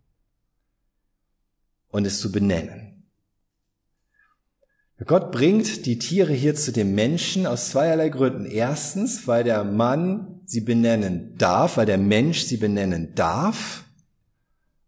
und 1.91 2.07
es 2.07 2.19
zu 2.19 2.33
benennen. 2.33 2.86
Gott 5.05 5.31
bringt 5.31 5.85
die 5.85 5.99
Tiere 5.99 6.33
hier 6.33 6.55
zu 6.55 6.73
dem 6.73 6.95
Menschen 6.95 7.47
aus 7.47 7.69
zweierlei 7.69 8.09
Gründen. 8.09 8.47
Erstens, 8.47 9.27
weil 9.27 9.45
der 9.45 9.63
Mann 9.63 10.41
sie 10.47 10.63
benennen 10.63 11.37
darf, 11.37 11.77
weil 11.77 11.85
der 11.85 11.99
Mensch 11.99 12.45
sie 12.45 12.57
benennen 12.57 13.15
darf, 13.15 13.85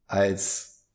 als 0.06 0.86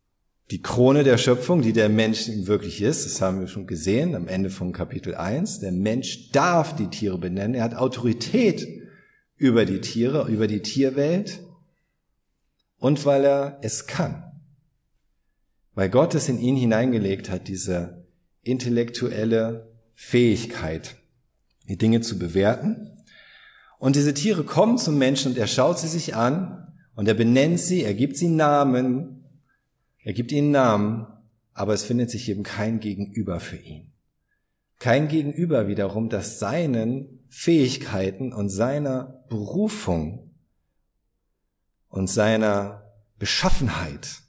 die 0.50 0.64
Krone 0.64 1.04
der 1.04 1.20
Schöpfung, 1.20 1.62
die 1.62 1.74
der 1.74 1.90
Mensch 1.90 2.28
wirklich 2.28 2.82
ist. 2.82 3.06
Das 3.06 3.22
haben 3.22 3.40
wir 3.40 3.48
schon 3.48 3.68
gesehen 3.68 4.16
am 4.16 4.28
Ende 4.28 4.50
von 4.50 4.72
Kapitel 4.74 5.14
1. 5.14 5.60
Der 5.60 5.72
Mensch 5.72 6.32
darf 6.32 6.76
die 6.76 6.88
Tiere 6.88 7.20
benennen. 7.20 7.54
Er 7.54 7.64
hat 7.64 7.76
Autorität 7.76 8.68
über 9.36 9.66
die 9.66 9.82
Tiere, 9.82 10.28
über 10.28 10.48
die 10.48 10.62
Tierwelt. 10.62 11.40
Und 12.78 13.06
weil 13.06 13.24
er 13.26 13.60
es 13.62 13.86
kann. 13.86 14.24
Weil 15.76 15.90
Gott 15.90 16.16
es 16.16 16.30
in 16.30 16.40
ihn 16.40 16.56
hineingelegt 16.56 17.30
hat, 17.30 17.48
diese 17.48 18.03
intellektuelle 18.44 19.72
Fähigkeit, 19.96 20.96
die 21.68 21.78
Dinge 21.78 22.02
zu 22.02 22.20
bewerten. 22.20 23.04
Und 23.80 23.96
diese 23.96 24.14
Tiere 24.14 24.44
kommen 24.44 24.78
zum 24.78 24.98
Menschen 24.98 25.32
und 25.32 25.38
er 25.38 25.48
schaut 25.48 25.80
sie 25.80 25.88
sich 25.88 26.16
an 26.16 26.74
und 26.96 27.08
er 27.08 27.14
benennt 27.14 27.60
sie, 27.60 27.84
er 27.84 27.94
gibt 27.94 28.18
sie 28.18 28.30
Namen, 28.30 29.24
er 30.04 30.14
gibt 30.14 30.32
ihnen 30.32 30.52
Namen, 30.52 31.08
aber 31.54 31.74
es 31.74 31.84
findet 31.84 32.10
sich 32.10 32.30
eben 32.30 32.44
kein 32.44 32.80
Gegenüber 32.80 33.40
für 33.40 33.58
ihn. 33.58 33.92
Kein 34.80 35.08
Gegenüber 35.08 35.68
wiederum, 35.68 36.10
das 36.10 36.40
seinen 36.40 37.26
Fähigkeiten 37.30 38.34
und 38.34 38.50
seiner 38.50 39.24
Berufung 39.30 40.36
und 41.88 42.08
seiner 42.08 42.92
Beschaffenheit 43.18 44.24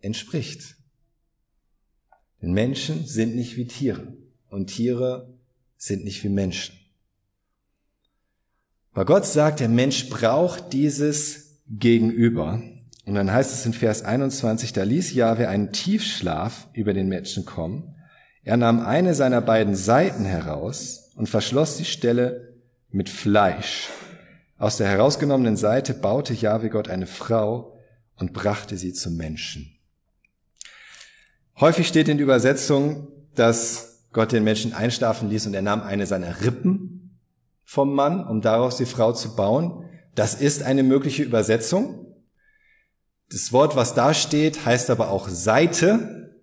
entspricht. 0.00 0.77
Denn 2.40 2.52
Menschen 2.52 3.06
sind 3.06 3.34
nicht 3.34 3.56
wie 3.56 3.66
Tiere 3.66 4.14
und 4.48 4.68
Tiere 4.68 5.28
sind 5.76 6.04
nicht 6.04 6.22
wie 6.24 6.28
Menschen. 6.28 6.74
Aber 8.92 9.04
Gott 9.04 9.26
sagt, 9.26 9.60
der 9.60 9.68
Mensch 9.68 10.08
braucht 10.08 10.72
dieses 10.72 11.60
Gegenüber. 11.68 12.60
Und 13.04 13.14
dann 13.14 13.32
heißt 13.32 13.52
es 13.52 13.64
in 13.64 13.72
Vers 13.72 14.02
21, 14.02 14.72
da 14.72 14.82
ließ 14.82 15.14
Jahwe 15.14 15.48
einen 15.48 15.72
Tiefschlaf 15.72 16.68
über 16.72 16.92
den 16.94 17.08
Menschen 17.08 17.44
kommen. 17.44 17.94
Er 18.42 18.56
nahm 18.56 18.80
eine 18.80 19.14
seiner 19.14 19.40
beiden 19.40 19.76
Seiten 19.76 20.24
heraus 20.24 21.12
und 21.14 21.28
verschloss 21.28 21.76
die 21.76 21.84
Stelle 21.84 22.54
mit 22.90 23.08
Fleisch. 23.08 23.88
Aus 24.58 24.78
der 24.78 24.88
herausgenommenen 24.88 25.56
Seite 25.56 25.94
baute 25.94 26.34
Jahwe 26.34 26.68
Gott 26.68 26.88
eine 26.88 27.06
Frau 27.06 27.78
und 28.16 28.32
brachte 28.32 28.76
sie 28.76 28.92
zum 28.92 29.16
Menschen. 29.16 29.77
Häufig 31.60 31.88
steht 31.88 32.08
in 32.08 32.18
der 32.18 32.24
Übersetzung, 32.24 33.08
dass 33.34 34.04
Gott 34.12 34.30
den 34.30 34.44
Menschen 34.44 34.72
einschlafen 34.72 35.28
ließ 35.28 35.46
und 35.46 35.54
er 35.54 35.62
nahm 35.62 35.82
eine 35.82 36.06
seiner 36.06 36.40
Rippen 36.42 37.18
vom 37.64 37.94
Mann, 37.94 38.24
um 38.24 38.40
daraus 38.40 38.76
die 38.76 38.86
Frau 38.86 39.12
zu 39.12 39.34
bauen. 39.34 39.84
Das 40.14 40.40
ist 40.40 40.62
eine 40.62 40.84
mögliche 40.84 41.24
Übersetzung. 41.24 42.14
Das 43.30 43.52
Wort, 43.52 43.74
was 43.74 43.94
da 43.94 44.14
steht, 44.14 44.64
heißt 44.64 44.88
aber 44.88 45.10
auch 45.10 45.28
Seite 45.28 46.36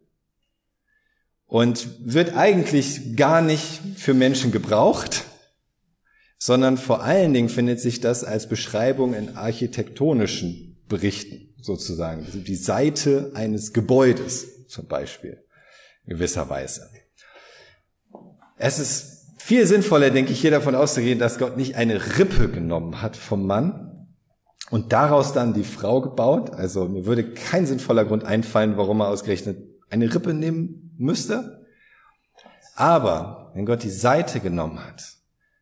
und 1.46 1.88
wird 2.04 2.36
eigentlich 2.36 3.16
gar 3.16 3.42
nicht 3.42 3.82
für 3.96 4.14
Menschen 4.14 4.52
gebraucht, 4.52 5.24
sondern 6.38 6.78
vor 6.78 7.04
allen 7.04 7.34
Dingen 7.34 7.50
findet 7.50 7.80
sich 7.80 8.02
das 8.02 8.26
als 8.26 8.50
Beschreibung 8.50 9.14
in 9.14 9.38
architektonischen 9.38 10.78
Berichten 10.90 11.56
sozusagen. 11.62 12.28
Die 12.46 12.56
Seite 12.56 13.32
eines 13.34 13.72
Gebäudes 13.72 14.55
zum 14.68 14.88
Beispiel, 14.88 15.44
in 16.06 16.16
gewisser 16.16 16.50
Weise. 16.50 16.90
Es 18.58 18.80
ist 18.80 19.26
viel 19.38 19.68
sinnvoller, 19.68 20.10
denke 20.10 20.32
ich, 20.32 20.42
hier 20.42 20.52
davon 20.52 20.76
auszugehen, 20.76 21.20
dass 21.20 21.38
Gott 21.38 21.58
nicht 21.58 21.76
eine 21.76 22.18
Rippe 22.18 22.50
genommen 22.50 23.02
hat 23.02 23.16
vom 23.18 23.46
Mann 23.46 24.08
und 24.72 24.94
daraus 24.94 25.34
dann 25.34 25.54
die 25.54 25.64
Frau 25.64 26.02
gebaut. 26.02 26.52
Also 26.52 26.88
mir 26.88 27.06
würde 27.06 27.34
kein 27.34 27.66
sinnvoller 27.66 28.06
Grund 28.06 28.24
einfallen, 28.24 28.78
warum 28.78 29.02
er 29.02 29.10
ausgerechnet 29.10 29.58
eine 29.90 30.14
Rippe 30.14 30.34
nehmen 30.34 30.96
müsste. 30.98 31.66
Aber 32.76 33.52
wenn 33.54 33.66
Gott 33.66 33.84
die 33.84 33.90
Seite 33.90 34.40
genommen 34.40 34.84
hat, 34.84 35.16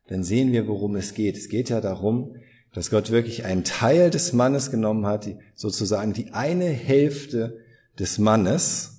dann 0.08 0.24
sehen 0.24 0.52
wir, 0.52 0.68
worum 0.68 0.96
es 0.96 1.14
geht. 1.14 1.38
Es 1.38 1.50
geht 1.50 1.70
ja 1.70 1.82
darum, 1.82 2.36
dass 2.74 2.90
Gott 2.90 3.12
wirklich 3.12 3.46
einen 3.46 3.64
Teil 3.64 4.10
des 4.10 4.34
Mannes 4.34 4.72
genommen 4.72 5.06
hat, 5.06 5.28
sozusagen 5.56 6.14
die 6.14 6.34
eine 6.34 6.66
Hälfte 6.66 7.60
des 8.00 8.18
Mannes, 8.18 8.93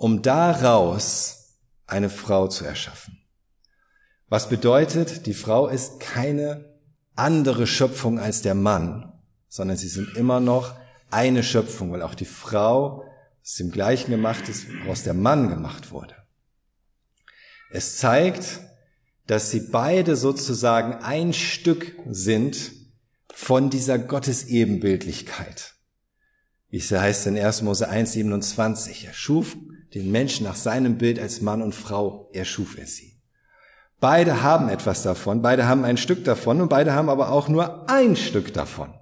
um 0.00 0.22
daraus 0.22 1.58
eine 1.86 2.08
Frau 2.08 2.48
zu 2.48 2.64
erschaffen. 2.64 3.18
Was 4.30 4.48
bedeutet, 4.48 5.26
die 5.26 5.34
Frau 5.34 5.68
ist 5.68 6.00
keine 6.00 6.74
andere 7.16 7.66
Schöpfung 7.66 8.18
als 8.18 8.40
der 8.40 8.54
Mann, 8.54 9.12
sondern 9.48 9.76
sie 9.76 9.88
sind 9.88 10.16
immer 10.16 10.40
noch 10.40 10.74
eine 11.10 11.42
Schöpfung, 11.42 11.92
weil 11.92 12.00
auch 12.00 12.14
die 12.14 12.24
Frau 12.24 13.04
aus 13.42 13.54
dem 13.56 13.70
gleichen 13.70 14.10
gemacht 14.10 14.48
ist, 14.48 14.68
woraus 14.84 15.02
der 15.02 15.12
Mann 15.12 15.50
gemacht 15.50 15.90
wurde. 15.90 16.16
Es 17.70 17.98
zeigt, 17.98 18.60
dass 19.26 19.50
sie 19.50 19.68
beide 19.70 20.16
sozusagen 20.16 20.94
ein 21.04 21.34
Stück 21.34 21.94
sind 22.08 22.72
von 23.34 23.68
dieser 23.68 23.98
Gottesebenbildlichkeit. 23.98 25.74
Wie 26.70 26.78
es 26.78 26.90
heißt 26.90 27.26
in 27.26 27.36
1. 27.38 27.60
Mose 27.62 27.86
1, 27.86 28.12
27. 28.12 29.04
Er 29.04 29.12
schuf 29.12 29.56
den 29.94 30.10
Menschen 30.10 30.44
nach 30.44 30.56
seinem 30.56 30.98
Bild 30.98 31.18
als 31.18 31.40
Mann 31.40 31.62
und 31.62 31.74
Frau, 31.74 32.28
er 32.32 32.44
schuf 32.44 32.78
er 32.78 32.86
sie. 32.86 33.18
Beide 33.98 34.42
haben 34.42 34.68
etwas 34.68 35.02
davon, 35.02 35.42
beide 35.42 35.66
haben 35.66 35.84
ein 35.84 35.96
Stück 35.96 36.24
davon 36.24 36.60
und 36.60 36.68
beide 36.68 36.94
haben 36.94 37.08
aber 37.08 37.30
auch 37.30 37.48
nur 37.48 37.90
ein 37.90 38.16
Stück 38.16 38.54
davon. 38.54 38.94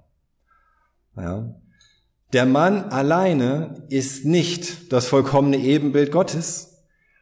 Ja. 1.15 1.55
Der 2.33 2.45
Mann 2.45 2.85
alleine 2.85 3.85
ist 3.89 4.25
nicht 4.25 4.91
das 4.91 5.07
vollkommene 5.07 5.57
Ebenbild 5.57 6.11
Gottes, 6.11 6.69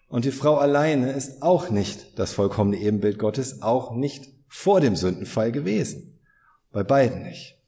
und 0.10 0.26
die 0.26 0.32
Frau 0.32 0.58
alleine 0.58 1.12
ist 1.12 1.42
auch 1.42 1.70
nicht 1.70 2.18
das 2.18 2.34
vollkommene 2.34 2.78
Ebenbild 2.78 3.20
Gottes, 3.20 3.62
auch 3.62 3.94
nicht 3.94 4.30
vor 4.48 4.80
dem 4.80 4.96
Sündenfall 4.96 5.52
gewesen. 5.52 6.20
Bei 6.72 6.84
beiden 6.84 7.24
nicht. 7.24 7.60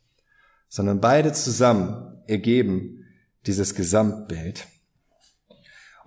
Sondern 0.69 1.01
beide 1.01 1.33
zusammen 1.33 2.21
ergeben 2.27 3.05
dieses 3.45 3.75
Gesamtbild. 3.75 4.67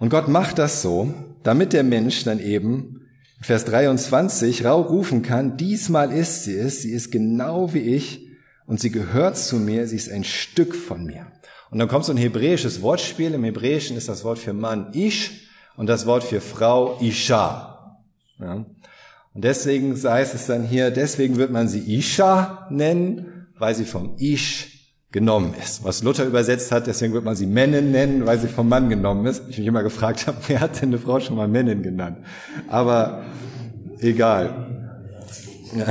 Und 0.02 0.08
Gott 0.08 0.26
macht 0.26 0.58
das 0.58 0.82
so, 0.82 1.14
damit 1.44 1.72
der 1.72 1.84
Mensch 1.84 2.24
dann 2.24 2.40
eben 2.40 3.06
Vers 3.40 3.64
23 3.66 4.64
rau 4.64 4.80
rufen 4.80 5.22
kann, 5.22 5.56
diesmal 5.56 6.10
ist 6.10 6.42
sie 6.42 6.56
es, 6.56 6.82
sie 6.82 6.90
ist 6.90 7.12
genau 7.12 7.72
wie 7.72 7.94
ich 7.94 8.26
und 8.66 8.80
sie 8.80 8.90
gehört 8.90 9.36
zu 9.36 9.58
mir, 9.58 9.86
sie 9.86 9.94
ist 9.94 10.10
ein 10.10 10.24
Stück 10.24 10.74
von 10.74 11.04
mir. 11.04 11.28
Und 11.70 11.78
dann 11.78 11.86
kommt 11.86 12.04
so 12.04 12.12
ein 12.12 12.18
hebräisches 12.18 12.82
Wortspiel, 12.82 13.32
im 13.32 13.44
Hebräischen 13.44 13.96
ist 13.96 14.08
das 14.08 14.24
Wort 14.24 14.40
für 14.40 14.52
Mann 14.52 14.92
Ish 14.92 15.46
und 15.76 15.86
das 15.86 16.04
Wort 16.04 16.24
für 16.24 16.40
Frau 16.40 16.98
Isha. 17.00 18.02
Ja. 18.40 18.54
Und 18.54 19.44
deswegen 19.44 19.94
heißt 19.94 20.34
es 20.34 20.46
dann 20.46 20.64
hier, 20.64 20.90
deswegen 20.90 21.36
wird 21.36 21.52
man 21.52 21.68
sie 21.68 21.96
Isha 21.96 22.66
nennen, 22.72 23.46
weil 23.56 23.76
sie 23.76 23.84
vom 23.84 24.16
Ish 24.18 24.71
genommen 25.12 25.54
ist. 25.62 25.84
Was 25.84 26.02
Luther 26.02 26.24
übersetzt 26.24 26.72
hat, 26.72 26.86
deswegen 26.86 27.12
wird 27.12 27.24
man 27.24 27.36
sie 27.36 27.46
Männin 27.46 27.90
nennen, 27.92 28.26
weil 28.26 28.38
sie 28.38 28.48
vom 28.48 28.68
Mann 28.68 28.88
genommen 28.88 29.26
ist. 29.26 29.42
Ich 29.48 29.58
mich 29.58 29.66
immer 29.66 29.82
gefragt 29.82 30.26
habe, 30.26 30.38
wer 30.48 30.60
hat 30.60 30.80
denn 30.80 30.88
eine 30.88 30.98
Frau 30.98 31.20
schon 31.20 31.36
mal 31.36 31.46
Männin 31.48 31.82
genannt? 31.82 32.18
Aber 32.68 33.22
egal. 34.00 34.66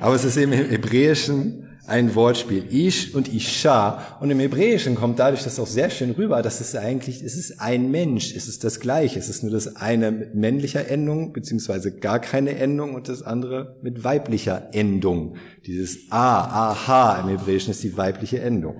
Aber 0.00 0.14
es 0.14 0.24
ist 0.24 0.36
eben 0.36 0.52
im 0.52 0.68
Hebräischen 0.68 1.67
ein 1.88 2.14
Wortspiel. 2.14 2.66
Ish 2.70 3.14
und 3.14 3.32
Isha. 3.32 4.18
Und 4.20 4.30
im 4.30 4.40
Hebräischen 4.40 4.94
kommt 4.94 5.18
dadurch 5.18 5.42
das 5.42 5.58
auch 5.58 5.66
sehr 5.66 5.90
schön 5.90 6.10
rüber, 6.10 6.42
dass 6.42 6.60
es 6.60 6.74
eigentlich, 6.76 7.22
es 7.22 7.36
ist 7.36 7.60
ein 7.60 7.90
Mensch, 7.90 8.34
es 8.34 8.46
ist 8.46 8.64
das 8.64 8.80
Gleiche. 8.80 9.18
Es 9.18 9.28
ist 9.28 9.42
nur 9.42 9.52
das 9.52 9.76
eine 9.76 10.10
mit 10.10 10.34
männlicher 10.34 10.88
Endung, 10.88 11.32
beziehungsweise 11.32 11.98
gar 11.98 12.20
keine 12.20 12.56
Endung 12.56 12.94
und 12.94 13.08
das 13.08 13.22
andere 13.22 13.78
mit 13.82 14.04
weiblicher 14.04 14.68
Endung. 14.72 15.36
Dieses 15.66 16.10
A, 16.10 16.72
Aha 16.72 17.20
im 17.22 17.28
Hebräischen 17.28 17.70
ist 17.70 17.82
die 17.82 17.96
weibliche 17.96 18.40
Endung. 18.40 18.76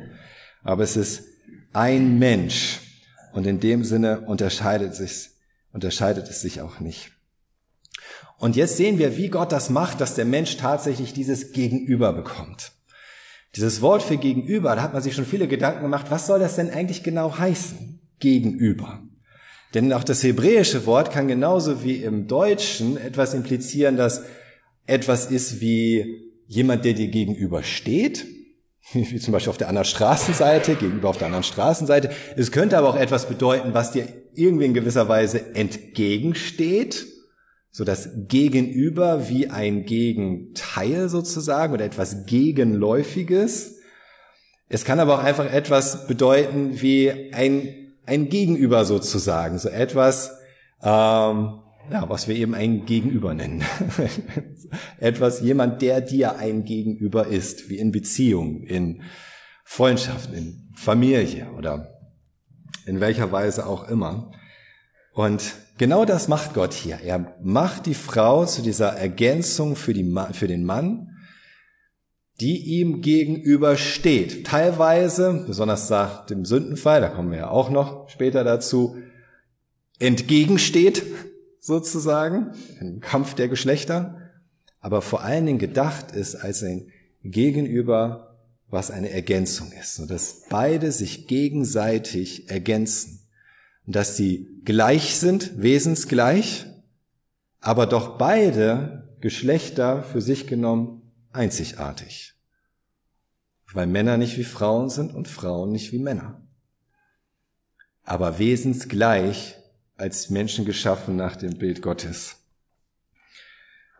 Aber 0.62 0.82
es 0.82 0.96
ist 0.96 1.22
ein 1.72 2.18
Mensch. 2.18 2.80
Und 3.32 3.46
in 3.46 3.60
dem 3.60 3.84
Sinne 3.84 4.20
unterscheidet, 4.20 4.94
sich, 4.94 5.30
unterscheidet 5.72 6.28
es 6.28 6.40
sich 6.40 6.60
auch 6.60 6.80
nicht. 6.80 7.12
Und 8.38 8.54
jetzt 8.54 8.76
sehen 8.76 8.98
wir, 8.98 9.16
wie 9.16 9.28
Gott 9.28 9.52
das 9.52 9.70
macht, 9.70 10.00
dass 10.00 10.14
der 10.14 10.24
Mensch 10.24 10.56
tatsächlich 10.56 11.12
dieses 11.12 11.52
Gegenüber 11.52 12.12
bekommt. 12.12 12.72
Dieses 13.58 13.82
Wort 13.82 14.04
für 14.04 14.18
gegenüber, 14.18 14.76
da 14.76 14.82
hat 14.82 14.92
man 14.92 15.02
sich 15.02 15.16
schon 15.16 15.24
viele 15.24 15.48
Gedanken 15.48 15.82
gemacht, 15.82 16.06
was 16.10 16.28
soll 16.28 16.38
das 16.38 16.54
denn 16.54 16.70
eigentlich 16.70 17.02
genau 17.02 17.38
heißen? 17.38 17.98
Gegenüber. 18.20 19.02
Denn 19.74 19.92
auch 19.92 20.04
das 20.04 20.22
hebräische 20.22 20.86
Wort 20.86 21.10
kann 21.10 21.26
genauso 21.26 21.82
wie 21.82 21.96
im 21.96 22.28
Deutschen 22.28 22.96
etwas 22.96 23.34
implizieren, 23.34 23.96
dass 23.96 24.22
etwas 24.86 25.32
ist 25.32 25.60
wie 25.60 26.30
jemand, 26.46 26.84
der 26.84 26.92
dir 26.92 27.08
gegenüber 27.08 27.64
steht, 27.64 28.26
wie 28.92 29.18
zum 29.18 29.32
Beispiel 29.32 29.50
auf 29.50 29.58
der 29.58 29.68
anderen 29.68 29.88
Straßenseite, 29.88 30.76
gegenüber 30.76 31.08
auf 31.08 31.18
der 31.18 31.26
anderen 31.26 31.42
Straßenseite. 31.42 32.10
Es 32.36 32.52
könnte 32.52 32.78
aber 32.78 32.88
auch 32.88 32.96
etwas 32.96 33.28
bedeuten, 33.28 33.74
was 33.74 33.90
dir 33.90 34.06
irgendwie 34.34 34.66
in 34.66 34.74
gewisser 34.74 35.08
Weise 35.08 35.56
entgegensteht 35.56 37.06
so 37.70 37.84
das 37.84 38.08
Gegenüber 38.28 39.28
wie 39.28 39.48
ein 39.48 39.84
Gegenteil 39.84 41.08
sozusagen 41.08 41.74
oder 41.74 41.84
etwas 41.84 42.26
Gegenläufiges. 42.26 43.76
Es 44.68 44.84
kann 44.84 45.00
aber 45.00 45.14
auch 45.14 45.24
einfach 45.24 45.50
etwas 45.52 46.06
bedeuten 46.06 46.80
wie 46.80 47.32
ein, 47.32 47.94
ein 48.06 48.28
Gegenüber 48.28 48.84
sozusagen, 48.84 49.58
so 49.58 49.68
etwas, 49.68 50.30
ähm, 50.82 51.60
ja, 51.90 52.08
was 52.08 52.28
wir 52.28 52.36
eben 52.36 52.54
ein 52.54 52.84
Gegenüber 52.84 53.32
nennen. 53.32 53.64
etwas, 54.98 55.40
jemand, 55.40 55.80
der 55.80 56.00
dir 56.00 56.36
ein 56.36 56.64
Gegenüber 56.64 57.26
ist, 57.26 57.70
wie 57.70 57.78
in 57.78 57.92
Beziehung, 57.92 58.62
in 58.62 59.02
Freundschaft, 59.64 60.32
in 60.32 60.70
Familie 60.74 61.50
oder 61.56 61.98
in 62.86 63.00
welcher 63.00 63.32
Weise 63.32 63.66
auch 63.66 63.88
immer. 63.88 64.30
Und 65.12 65.54
genau 65.78 66.04
das 66.04 66.28
macht 66.28 66.54
Gott 66.54 66.74
hier. 66.74 66.98
Er 67.02 67.34
macht 67.42 67.86
die 67.86 67.94
Frau 67.94 68.44
zu 68.44 68.62
dieser 68.62 68.90
Ergänzung 68.90 69.76
für, 69.76 69.94
die, 69.94 70.14
für 70.32 70.46
den 70.46 70.64
Mann, 70.64 71.16
die 72.40 72.80
ihm 72.80 73.00
gegenüber 73.00 73.76
steht. 73.76 74.46
Teilweise, 74.46 75.44
besonders 75.46 75.88
nach 75.90 76.26
dem 76.26 76.44
Sündenfall, 76.44 77.00
da 77.00 77.08
kommen 77.08 77.30
wir 77.30 77.38
ja 77.38 77.50
auch 77.50 77.70
noch 77.70 78.08
später 78.08 78.44
dazu, 78.44 78.96
entgegensteht, 79.98 81.02
sozusagen, 81.60 82.52
im 82.80 83.00
Kampf 83.00 83.34
der 83.34 83.48
Geschlechter, 83.48 84.30
aber 84.80 85.02
vor 85.02 85.22
allen 85.22 85.46
Dingen 85.46 85.58
gedacht 85.58 86.12
ist 86.12 86.36
als 86.36 86.62
ein 86.62 86.90
Gegenüber, 87.24 88.36
was 88.70 88.90
eine 88.90 89.10
Ergänzung 89.10 89.72
ist, 89.72 89.96
sodass 89.96 90.42
beide 90.48 90.92
sich 90.92 91.26
gegenseitig 91.26 92.48
ergänzen 92.48 93.17
dass 93.88 94.18
sie 94.18 94.60
gleich 94.64 95.16
sind, 95.16 95.62
wesensgleich, 95.62 96.66
aber 97.60 97.86
doch 97.86 98.18
beide 98.18 99.08
Geschlechter 99.20 100.02
für 100.02 100.20
sich 100.20 100.46
genommen 100.46 101.10
einzigartig. 101.32 102.34
Weil 103.72 103.86
Männer 103.86 104.18
nicht 104.18 104.36
wie 104.36 104.44
Frauen 104.44 104.90
sind 104.90 105.14
und 105.14 105.26
Frauen 105.26 105.72
nicht 105.72 105.92
wie 105.92 105.98
Männer. 105.98 106.42
Aber 108.02 108.38
wesensgleich 108.38 109.56
als 109.96 110.28
Menschen 110.28 110.66
geschaffen 110.66 111.16
nach 111.16 111.36
dem 111.36 111.56
Bild 111.56 111.80
Gottes. 111.82 112.36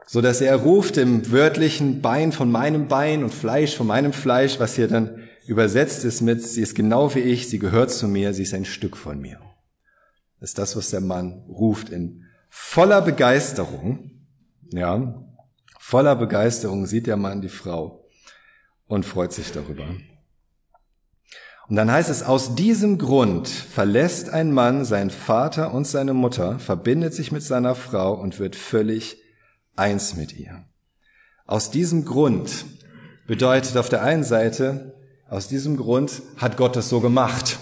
so 0.07 0.23
dass 0.23 0.41
er 0.41 0.57
ruft 0.57 0.97
im 0.97 1.31
wörtlichen 1.31 2.01
Bein 2.01 2.33
von 2.33 2.51
meinem 2.51 2.89
Bein 2.89 3.25
und 3.25 3.35
Fleisch 3.35 3.77
von 3.77 3.87
meinem 3.87 4.15
Fleisch, 4.15 4.59
was 4.59 4.77
hier 4.77 4.89
dann 4.89 5.29
übersetzt 5.47 6.05
ist 6.05 6.23
mit, 6.23 6.43
sie 6.43 6.63
ist 6.63 6.75
genau 6.75 7.15
wie 7.15 7.21
ich, 7.21 7.49
sie 7.49 7.59
gehört 7.59 7.91
zu 7.91 8.09
mir, 8.09 8.33
sie 8.33 8.45
ist 8.45 8.55
ein 8.55 8.65
Stück 8.65 8.97
von 8.97 9.21
mir. 9.21 9.39
Ist 10.41 10.59
das, 10.59 10.77
was 10.77 10.91
der 10.91 11.01
Mann 11.01 11.45
ruft 11.49 11.89
in 11.89 12.25
voller 12.49 13.03
Begeisterung, 13.03 14.11
ja, 14.71 15.25
voller 15.79 16.17
Begeisterung 16.17 16.87
sieht 16.87 17.07
der 17.07 17.17
Mann 17.17 17.41
die 17.41 17.49
Frau 17.49 18.05
und 18.87 19.05
freut 19.05 19.33
sich 19.33 19.53
darüber. 19.53 19.87
Und 21.69 21.77
dann 21.77 21.91
heißt 21.91 22.09
es, 22.09 22.23
aus 22.23 22.55
diesem 22.55 22.97
Grund 22.97 23.49
verlässt 23.49 24.31
ein 24.31 24.53
Mann 24.53 24.87
seinen 24.87 25.11
Vater 25.11 25.75
und 25.75 25.87
seine 25.87 26.15
Mutter, 26.15 26.59
verbindet 26.59 27.13
sich 27.13 27.31
mit 27.31 27.43
seiner 27.43 27.75
Frau 27.75 28.15
und 28.15 28.39
wird 28.39 28.57
völlig 28.57 29.19
eins 29.77 30.17
mit 30.17 30.33
ihr. 30.39 30.65
Aus 31.47 31.71
diesem 31.71 32.07
Grund 32.07 32.65
bedeutet 33.27 33.77
auf 33.77 33.91
der 33.91 34.03
einen 34.03 34.25
Seite, 34.25 34.95
aus 35.29 35.49
diesem 35.49 35.77
Grund 35.77 36.23
hat 36.39 36.57
Gott 36.57 36.75
das 36.75 36.89
so 36.89 37.01
gemacht. 37.01 37.59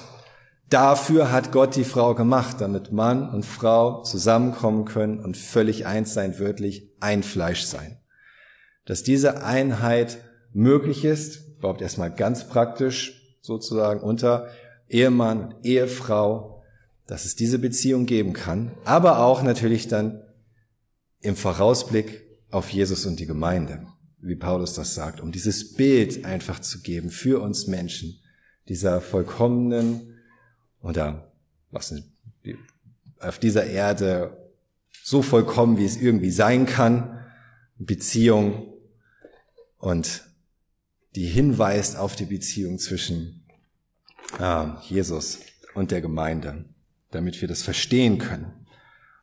Dafür 0.69 1.31
hat 1.31 1.53
Gott 1.53 1.77
die 1.77 1.85
Frau 1.85 2.15
gemacht, 2.15 2.61
damit 2.61 2.91
Mann 2.91 3.31
und 3.31 3.45
Frau 3.45 4.03
zusammenkommen 4.03 4.85
können 4.85 5.21
und 5.21 5.37
völlig 5.37 5.87
eins 5.87 6.13
sein, 6.13 6.41
wörtlich 6.41 6.91
ein 6.99 7.23
Fleisch 7.23 7.63
sein. 7.63 7.99
Dass 8.85 9.05
diese 9.05 9.45
Einheit 9.45 10.19
möglich 10.53 11.05
ist, 11.05 11.59
überhaupt 11.59 11.83
erstmal 11.83 12.13
ganz 12.13 12.49
praktisch 12.49 13.39
sozusagen 13.43 14.01
unter 14.01 14.49
Ehemann, 14.89 15.55
Ehefrau, 15.63 16.65
dass 17.07 17.25
es 17.25 17.37
diese 17.37 17.61
Beziehung 17.61 18.07
geben 18.07 18.33
kann, 18.33 18.73
aber 18.85 19.21
auch 19.21 19.43
natürlich 19.43 19.87
dann 19.87 20.23
im 21.21 21.37
Vorausblick 21.37 22.25
auf 22.51 22.71
Jesus 22.71 23.07
und 23.07 23.21
die 23.21 23.27
Gemeinde, 23.27 23.87
wie 24.19 24.35
Paulus 24.35 24.75
das 24.75 24.95
sagt, 24.97 25.21
um 25.21 25.31
dieses 25.31 25.75
Bild 25.75 26.25
einfach 26.25 26.59
zu 26.59 26.81
geben 26.81 27.11
für 27.11 27.41
uns 27.41 27.69
Menschen, 27.69 28.19
dieser 28.69 29.01
vollkommenen 29.01 30.16
oder 30.83 31.33
was 31.71 31.95
auf 33.19 33.39
dieser 33.39 33.67
Erde 33.67 34.37
so 35.03 35.23
vollkommen, 35.23 35.79
wie 35.79 35.85
es 35.85 35.97
irgendwie 35.97 36.31
sein 36.31 36.67
kann, 36.67 37.25
Beziehung. 37.79 38.73
Und 39.79 40.23
die 41.15 41.27
hinweist 41.27 41.97
auf 41.97 42.17
die 42.17 42.25
Beziehung 42.25 42.79
zwischen 42.79 43.45
äh, 44.39 44.67
Jesus 44.83 45.39
und 45.75 45.91
der 45.91 46.01
Gemeinde, 46.01 46.65
damit 47.11 47.41
wir 47.41 47.49
das 47.49 47.63
verstehen 47.63 48.19
können 48.19 48.66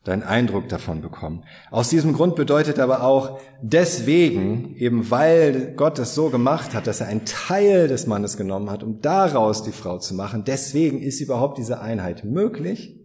deinen 0.03 0.23
Eindruck 0.23 0.67
davon 0.67 1.01
bekommen. 1.01 1.45
Aus 1.71 1.89
diesem 1.89 2.13
Grund 2.13 2.35
bedeutet 2.35 2.77
aber 2.77 3.03
auch 3.03 3.39
deswegen, 3.61 4.75
eben 4.75 5.09
weil 5.09 5.73
Gott 5.75 5.97
es 5.97 6.13
so 6.13 6.29
gemacht 6.29 6.73
hat, 6.73 6.87
dass 6.87 6.99
er 6.99 7.07
einen 7.07 7.25
Teil 7.25 7.87
des 7.87 8.05
Mannes 8.05 8.35
genommen 8.35 8.69
hat, 8.69 8.83
um 8.83 8.99
daraus 9.01 9.63
die 9.63 9.71
Frau 9.71 9.99
zu 9.99 10.13
machen, 10.13 10.43
deswegen 10.45 11.01
ist 11.01 11.21
überhaupt 11.21 11.57
diese 11.57 11.79
Einheit 11.79 12.25
möglich, 12.25 12.99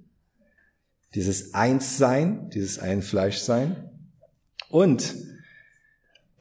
dieses 1.14 1.54
Einssein, 1.54 2.50
dieses 2.50 2.80
Einfleischsein. 2.80 3.90
Und 4.68 5.14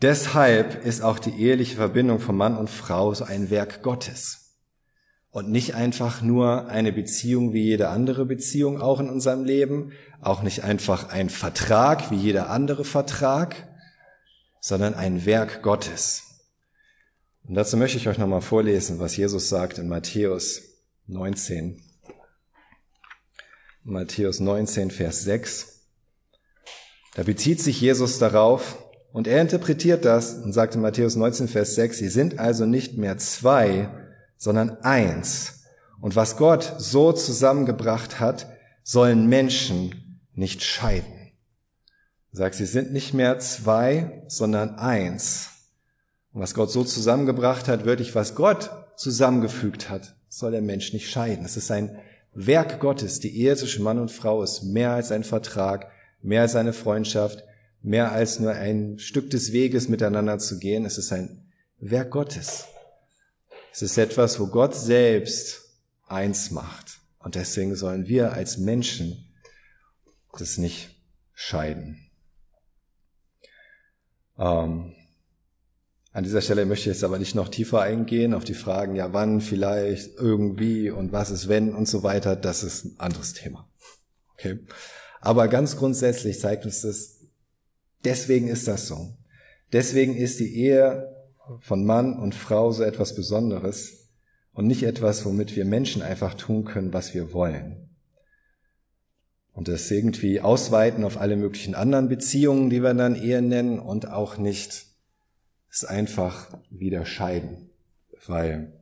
deshalb 0.01 0.83
ist 0.83 1.01
auch 1.01 1.19
die 1.19 1.39
eheliche 1.39 1.75
Verbindung 1.75 2.19
von 2.19 2.35
Mann 2.35 2.57
und 2.57 2.69
Frau 2.69 3.13
so 3.13 3.25
ein 3.25 3.51
Werk 3.51 3.83
Gottes 3.83 4.46
und 5.37 5.51
nicht 5.51 5.75
einfach 5.75 6.23
nur 6.23 6.67
eine 6.67 6.91
Beziehung 6.91 7.53
wie 7.53 7.61
jede 7.61 7.89
andere 7.89 8.25
Beziehung 8.25 8.81
auch 8.81 8.99
in 8.99 9.07
unserem 9.07 9.43
Leben, 9.43 9.91
auch 10.19 10.41
nicht 10.41 10.63
einfach 10.63 11.09
ein 11.09 11.29
Vertrag 11.29 12.09
wie 12.09 12.15
jeder 12.15 12.49
andere 12.49 12.83
Vertrag, 12.83 13.67
sondern 14.61 14.95
ein 14.95 15.27
Werk 15.27 15.61
Gottes. 15.61 16.23
Und 17.47 17.53
dazu 17.53 17.77
möchte 17.77 17.99
ich 17.99 18.07
euch 18.07 18.17
nochmal 18.17 18.41
vorlesen, 18.41 18.97
was 18.97 19.15
Jesus 19.15 19.47
sagt 19.47 19.77
in 19.77 19.87
Matthäus 19.87 20.63
19. 21.05 21.83
Matthäus 23.83 24.39
19, 24.39 24.89
Vers 24.89 25.21
6. 25.21 25.83
Da 27.13 27.21
bezieht 27.21 27.61
sich 27.61 27.79
Jesus 27.79 28.17
darauf 28.17 28.83
und 29.13 29.27
er 29.27 29.39
interpretiert 29.39 30.03
das 30.03 30.33
und 30.33 30.51
sagt 30.51 30.73
in 30.73 30.81
Matthäus 30.81 31.15
19, 31.15 31.47
Vers 31.47 31.75
6, 31.75 31.95
sie 31.95 32.09
sind 32.09 32.39
also 32.39 32.65
nicht 32.65 32.97
mehr 32.97 33.19
zwei, 33.19 33.96
sondern 34.37 34.77
eins. 34.81 35.63
Und 35.99 36.15
was 36.15 36.37
Gott 36.37 36.75
so 36.77 37.11
zusammengebracht 37.11 38.19
hat, 38.19 38.47
sollen 38.83 39.27
Menschen 39.27 40.21
nicht 40.33 40.63
scheiden. 40.63 41.31
Sagt, 42.31 42.55
sie 42.55 42.65
sind 42.65 42.93
nicht 42.93 43.13
mehr 43.13 43.39
zwei, 43.39 44.23
sondern 44.27 44.75
eins. 44.75 45.49
Und 46.31 46.41
was 46.41 46.53
Gott 46.53 46.71
so 46.71 46.83
zusammengebracht 46.83 47.67
hat, 47.67 47.85
wirklich 47.85 48.13
was 48.13 48.35
Gott 48.35 48.69
zusammengefügt 48.95 49.89
hat, 49.89 50.15
soll 50.29 50.51
der 50.51 50.61
Mensch 50.61 50.93
nicht 50.93 51.09
scheiden. 51.09 51.45
Es 51.45 51.57
ist 51.57 51.71
ein 51.71 51.97
Werk 52.33 52.79
Gottes. 52.79 53.19
Die 53.19 53.35
Ehe 53.35 53.55
zwischen 53.55 53.83
Mann 53.83 53.97
und 53.97 54.11
Frau 54.11 54.43
ist 54.43 54.61
mehr 54.63 54.91
als 54.91 55.11
ein 55.11 55.23
Vertrag, 55.23 55.87
mehr 56.21 56.41
als 56.41 56.55
eine 56.55 56.73
Freundschaft, 56.73 57.43
mehr 57.81 58.11
als 58.11 58.39
nur 58.39 58.51
ein 58.51 58.99
Stück 58.99 59.31
des 59.31 59.51
Weges 59.51 59.89
miteinander 59.89 60.37
zu 60.37 60.59
gehen. 60.59 60.85
Es 60.85 60.99
ist 60.99 61.11
ein 61.11 61.51
Werk 61.79 62.11
Gottes. 62.11 62.65
Es 63.77 63.83
ist 63.83 63.99
etwas, 63.99 64.39
wo 64.39 64.47
Gott 64.47 64.73
selbst 64.73 65.69
eins 66.07 66.49
macht. 66.49 66.99
Und 67.19 67.35
deswegen 67.35 67.75
sollen 67.75 68.07
wir 68.07 68.33
als 68.33 68.57
Menschen 68.57 69.31
das 70.35 70.57
nicht 70.57 70.99
scheiden. 71.35 72.09
Ähm, 74.39 74.95
an 76.11 76.23
dieser 76.23 76.41
Stelle 76.41 76.65
möchte 76.65 76.89
ich 76.89 76.95
jetzt 76.95 77.03
aber 77.03 77.19
nicht 77.19 77.35
noch 77.35 77.49
tiefer 77.49 77.81
eingehen 77.81 78.33
auf 78.33 78.43
die 78.43 78.55
Fragen, 78.55 78.95
ja 78.95 79.13
wann, 79.13 79.41
vielleicht, 79.41 80.15
irgendwie 80.15 80.89
und 80.89 81.11
was 81.11 81.29
ist 81.29 81.47
wenn 81.47 81.75
und 81.75 81.87
so 81.87 82.01
weiter. 82.01 82.35
Das 82.35 82.63
ist 82.63 82.83
ein 82.83 82.99
anderes 82.99 83.33
Thema. 83.33 83.69
Okay. 84.33 84.57
Aber 85.21 85.47
ganz 85.49 85.77
grundsätzlich 85.77 86.39
zeigt 86.39 86.65
uns 86.65 86.81
das, 86.81 87.19
deswegen 88.03 88.47
ist 88.47 88.67
das 88.67 88.87
so. 88.87 89.15
Deswegen 89.71 90.15
ist 90.15 90.39
die 90.39 90.55
Ehe 90.55 91.13
von 91.59 91.85
Mann 91.85 92.17
und 92.17 92.35
Frau 92.35 92.71
so 92.71 92.83
etwas 92.83 93.15
Besonderes 93.15 94.09
und 94.53 94.67
nicht 94.67 94.83
etwas, 94.83 95.25
womit 95.25 95.55
wir 95.55 95.65
Menschen 95.65 96.01
einfach 96.01 96.33
tun 96.33 96.65
können, 96.65 96.93
was 96.93 97.13
wir 97.13 97.33
wollen. 97.33 97.89
Und 99.53 99.67
das 99.67 99.89
irgendwie 99.89 100.41
ausweiten 100.41 101.03
auf 101.03 101.17
alle 101.17 101.35
möglichen 101.35 101.73
anderen 101.73 102.09
Beziehungen, 102.09 102.69
die 102.69 102.83
wir 102.83 102.93
dann 102.93 103.15
Ehe 103.15 103.41
nennen 103.41 103.79
und 103.79 104.09
auch 104.09 104.37
nicht 104.37 104.85
es 105.69 105.83
einfach 105.83 106.57
wieder 106.69 107.05
scheiden, 107.05 107.69
weil 108.25 108.73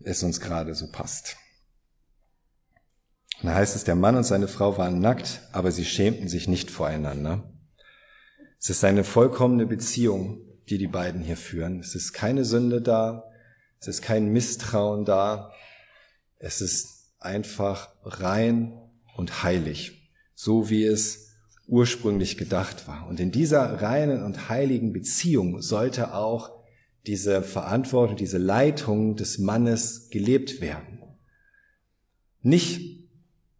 es 0.00 0.22
uns 0.22 0.40
gerade 0.40 0.74
so 0.74 0.90
passt. 0.90 1.36
Und 3.42 3.48
da 3.48 3.54
heißt 3.54 3.76
es, 3.76 3.84
der 3.84 3.96
Mann 3.96 4.16
und 4.16 4.24
seine 4.24 4.48
Frau 4.48 4.78
waren 4.78 5.00
nackt, 5.00 5.42
aber 5.52 5.70
sie 5.70 5.84
schämten 5.84 6.28
sich 6.28 6.48
nicht 6.48 6.70
voreinander. 6.70 7.52
Es 8.66 8.70
ist 8.70 8.84
eine 8.84 9.04
vollkommene 9.04 9.64
Beziehung, 9.64 10.40
die 10.68 10.76
die 10.76 10.88
beiden 10.88 11.20
hier 11.20 11.36
führen. 11.36 11.78
Es 11.78 11.94
ist 11.94 12.12
keine 12.12 12.44
Sünde 12.44 12.82
da, 12.82 13.22
es 13.78 13.86
ist 13.86 14.02
kein 14.02 14.32
Misstrauen 14.32 15.04
da, 15.04 15.52
es 16.40 16.60
ist 16.60 17.12
einfach 17.20 17.90
rein 18.02 18.76
und 19.16 19.44
heilig, 19.44 20.10
so 20.34 20.68
wie 20.68 20.82
es 20.82 21.28
ursprünglich 21.68 22.38
gedacht 22.38 22.88
war. 22.88 23.06
Und 23.06 23.20
in 23.20 23.30
dieser 23.30 23.82
reinen 23.82 24.24
und 24.24 24.48
heiligen 24.48 24.92
Beziehung 24.92 25.62
sollte 25.62 26.12
auch 26.12 26.50
diese 27.06 27.42
Verantwortung, 27.42 28.16
diese 28.16 28.38
Leitung 28.38 29.14
des 29.14 29.38
Mannes 29.38 30.08
gelebt 30.10 30.60
werden. 30.60 31.04
Nicht 32.42 33.06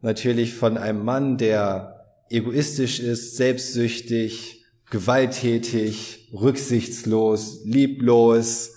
natürlich 0.00 0.54
von 0.54 0.76
einem 0.76 1.04
Mann, 1.04 1.38
der 1.38 2.24
egoistisch 2.28 2.98
ist, 2.98 3.36
selbstsüchtig, 3.36 4.55
gewalttätig, 4.90 6.30
rücksichtslos, 6.32 7.64
lieblos 7.64 8.72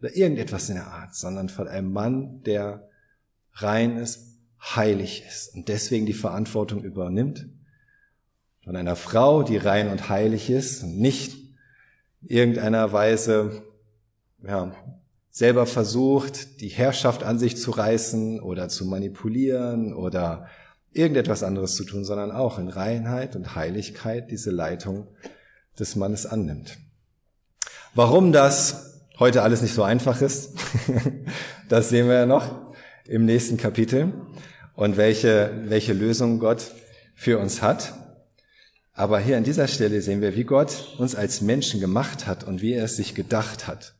oder 0.00 0.16
irgendetwas 0.16 0.68
in 0.68 0.76
der 0.76 0.86
Art, 0.86 1.14
sondern 1.14 1.48
von 1.48 1.68
einem 1.68 1.92
Mann, 1.92 2.42
der 2.44 2.88
rein 3.54 3.96
ist, 3.98 4.38
heilig 4.60 5.24
ist 5.26 5.54
und 5.54 5.68
deswegen 5.68 6.06
die 6.06 6.12
Verantwortung 6.12 6.82
übernimmt. 6.82 7.46
Von 8.64 8.76
einer 8.76 8.96
Frau, 8.96 9.42
die 9.42 9.56
rein 9.56 9.88
und 9.88 10.08
heilig 10.08 10.50
ist 10.50 10.82
und 10.82 10.98
nicht 10.98 11.36
irgendeiner 12.22 12.92
Weise 12.92 13.62
ja, 14.46 14.72
selber 15.30 15.66
versucht, 15.66 16.60
die 16.60 16.68
Herrschaft 16.68 17.22
an 17.22 17.38
sich 17.38 17.56
zu 17.56 17.70
reißen 17.70 18.40
oder 18.40 18.68
zu 18.68 18.84
manipulieren 18.84 19.94
oder 19.94 20.48
irgendetwas 20.92 21.42
anderes 21.42 21.76
zu 21.76 21.84
tun, 21.84 22.04
sondern 22.04 22.30
auch 22.32 22.58
in 22.58 22.68
Reinheit 22.68 23.36
und 23.36 23.54
Heiligkeit 23.54 24.30
diese 24.30 24.50
Leitung 24.50 25.06
des 25.80 25.96
Mannes 25.96 26.26
annimmt. 26.26 26.78
Warum 27.94 28.32
das 28.32 29.02
heute 29.18 29.42
alles 29.42 29.62
nicht 29.62 29.74
so 29.74 29.82
einfach 29.82 30.20
ist, 30.20 30.52
das 31.68 31.88
sehen 31.88 32.06
wir 32.06 32.14
ja 32.14 32.26
noch 32.26 32.72
im 33.06 33.24
nächsten 33.24 33.56
Kapitel 33.56 34.12
und 34.74 34.96
welche, 34.96 35.52
welche 35.64 35.92
Lösung 35.92 36.38
Gott 36.38 36.70
für 37.14 37.38
uns 37.38 37.62
hat. 37.62 37.94
Aber 38.92 39.18
hier 39.18 39.36
an 39.36 39.44
dieser 39.44 39.66
Stelle 39.66 40.02
sehen 40.02 40.20
wir, 40.20 40.36
wie 40.36 40.44
Gott 40.44 40.94
uns 40.98 41.14
als 41.14 41.40
Menschen 41.40 41.80
gemacht 41.80 42.26
hat 42.26 42.44
und 42.44 42.60
wie 42.60 42.74
er 42.74 42.84
es 42.84 42.96
sich 42.96 43.14
gedacht 43.14 43.66
hat. 43.66 43.94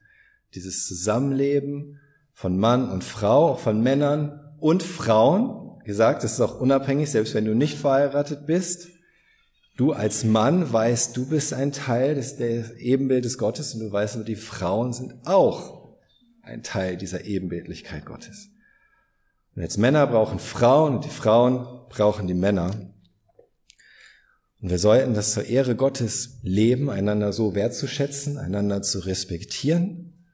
Dieses 0.55 0.87
Zusammenleben 0.87 1.99
von 2.33 2.59
Mann 2.59 2.91
und 2.91 3.03
Frau, 3.03 3.57
von 3.57 3.83
Männern 3.83 4.41
und 4.59 4.83
Frauen. 4.83 5.81
Gesagt, 5.85 6.22
das 6.22 6.35
ist 6.35 6.41
auch 6.41 6.61
unabhängig, 6.61 7.11
selbst 7.11 7.35
wenn 7.35 7.47
du 7.47 7.55
nicht 7.55 7.78
verheiratet 7.78 8.47
bist. 8.47 8.89
Du 9.81 9.95
als 9.95 10.24
Mann 10.24 10.70
weißt, 10.70 11.16
du 11.16 11.26
bist 11.26 11.55
ein 11.55 11.72
Teil 11.72 12.14
des, 12.14 12.37
des 12.37 12.72
Ebenbildes 12.72 13.39
Gottes 13.39 13.72
und 13.72 13.81
du 13.81 13.91
weißt, 13.91 14.28
die 14.28 14.37
Frauen 14.37 14.93
sind 14.93 15.26
auch 15.26 15.97
ein 16.43 16.62
Teil 16.62 16.99
dieser 16.99 17.24
Ebenbildlichkeit 17.24 18.05
Gottes. 18.05 18.51
Und 19.55 19.62
jetzt 19.62 19.78
Männer 19.78 20.07
brauchen 20.07 20.39
Frauen 20.39 20.97
und 20.97 21.07
die 21.07 21.09
Frauen 21.09 21.89
brauchen 21.89 22.26
die 22.26 22.35
Männer. 22.35 22.93
Und 24.61 24.68
wir 24.68 24.78
sollten 24.78 25.14
das 25.14 25.33
zur 25.33 25.47
Ehre 25.47 25.74
Gottes 25.74 26.41
leben, 26.43 26.91
einander 26.91 27.33
so 27.33 27.55
wertzuschätzen, 27.55 28.37
einander 28.37 28.83
zu 28.83 28.99
respektieren 28.99 30.26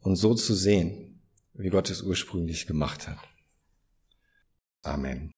und 0.00 0.16
so 0.16 0.34
zu 0.34 0.52
sehen, 0.52 1.22
wie 1.54 1.70
Gott 1.70 1.88
es 1.88 2.02
ursprünglich 2.02 2.66
gemacht 2.66 3.08
hat. 3.08 3.20
Amen. 4.82 5.35